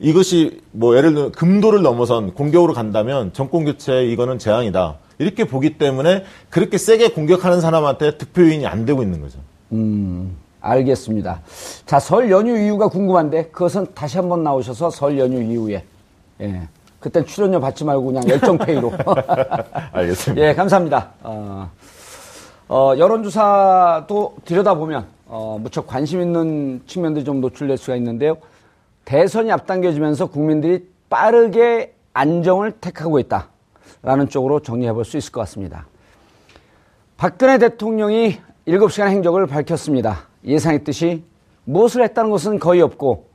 이것이 0.00 0.60
뭐 0.72 0.96
예를 0.96 1.14
들어 1.14 1.30
금도를 1.30 1.82
넘어선 1.82 2.34
공격으로 2.34 2.74
간다면 2.74 3.32
정권 3.32 3.64
교체 3.64 4.04
이거는 4.06 4.38
재앙이다. 4.38 4.98
이렇게 5.18 5.44
보기 5.44 5.78
때문에 5.78 6.24
그렇게 6.50 6.76
세게 6.76 7.08
공격하는 7.10 7.60
사람한테 7.60 8.18
득표인이 8.18 8.66
안 8.66 8.84
되고 8.84 9.02
있는 9.02 9.20
거죠. 9.20 9.38
음, 9.72 10.36
알겠습니다. 10.64 11.40
자, 11.84 11.98
설 12.00 12.30
연휴 12.30 12.56
이유가 12.56 12.88
궁금한데 12.88 13.48
그것은 13.48 13.86
다시 13.94 14.16
한번 14.16 14.42
나오셔서 14.42 14.90
설 14.90 15.18
연휴 15.18 15.42
이후에 15.42 15.84
예. 16.40 16.68
그땐 17.00 17.26
출연료 17.26 17.60
받지 17.60 17.84
말고 17.84 18.06
그냥 18.06 18.26
열정페이로. 18.28 18.92
알겠습니다. 19.92 20.46
예, 20.48 20.54
감사합니다. 20.54 21.10
어, 21.22 21.70
어, 22.68 22.94
여론조사도 22.96 24.36
들여다보면 24.46 25.04
어, 25.26 25.58
무척 25.60 25.86
관심 25.86 26.22
있는 26.22 26.80
측면들이 26.86 27.24
좀 27.26 27.42
노출될 27.42 27.76
수가 27.76 27.96
있는데요. 27.96 28.36
대선이 29.04 29.52
앞당겨지면서 29.52 30.26
국민들이 30.26 30.88
빠르게 31.10 31.94
안정을 32.14 32.72
택하고 32.72 33.18
있다라는 33.18 34.28
쪽으로 34.30 34.60
정리해 34.60 34.92
볼 34.94 35.04
수 35.04 35.18
있을 35.18 35.30
것 35.30 35.40
같습니다. 35.42 35.86
박근혜 37.18 37.58
대통령이 37.58 38.38
7시간 38.66 39.08
행적을 39.08 39.46
밝혔습니다. 39.46 40.20
예상했듯이 40.44 41.24
무엇을 41.64 42.02
했다는 42.04 42.30
것은 42.30 42.58
거의 42.58 42.82
없고 42.82 43.26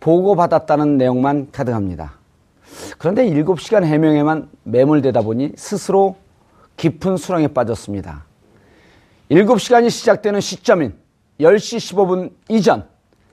보고받았다는 0.00 0.98
내용만 0.98 1.48
가득합니다. 1.52 2.14
그런데 2.98 3.28
7시간 3.30 3.84
해명에만 3.84 4.48
매몰되다 4.64 5.22
보니 5.22 5.52
스스로 5.56 6.16
깊은 6.76 7.16
수렁에 7.16 7.48
빠졌습니다. 7.48 8.24
7시간이 9.30 9.90
시작되는 9.90 10.40
시점인 10.40 10.94
10시 11.40 11.94
15분 11.94 12.32
이전 12.48 12.86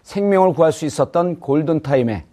생명을 0.04 0.54
구할 0.54 0.72
수 0.72 0.86
있었던 0.86 1.40
골든타임에 1.40 2.26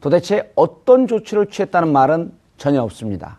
도대체 0.00 0.50
어떤 0.54 1.06
조치를 1.06 1.46
취했다는 1.46 1.92
말은 1.92 2.32
전혀 2.56 2.82
없습니다. 2.82 3.38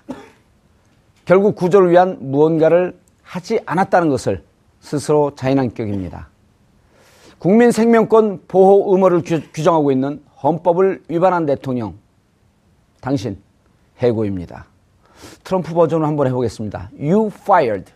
결국 1.25 1.56
구조를 1.56 1.91
위한 1.91 2.17
무언가를 2.19 2.97
하지 3.23 3.60
않았다는 3.65 4.10
것을 4.10 4.43
스스로 4.80 5.34
자인한 5.36 5.73
격입니다. 5.73 6.30
국민 7.41 7.71
생명권 7.71 8.43
보호 8.47 8.93
의무를 8.93 9.23
규- 9.23 9.41
규정하고 9.51 9.91
있는 9.91 10.21
헌법을 10.43 11.01
위반한 11.08 11.47
대통령, 11.47 11.95
당신 12.99 13.36
해고입니다. 13.97 14.67
트럼프 15.43 15.73
버전으로 15.73 16.06
한번 16.08 16.27
해보겠습니다. 16.27 16.91
You 16.99 17.32
fired. 17.34 17.91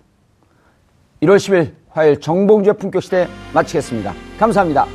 1월 1.22 1.36
10일 1.38 1.74
화요일 1.92 2.20
정봉주의 2.20 2.76
품격시대 2.76 3.28
마치겠습니다. 3.54 4.16
감사합니다. 4.40 4.88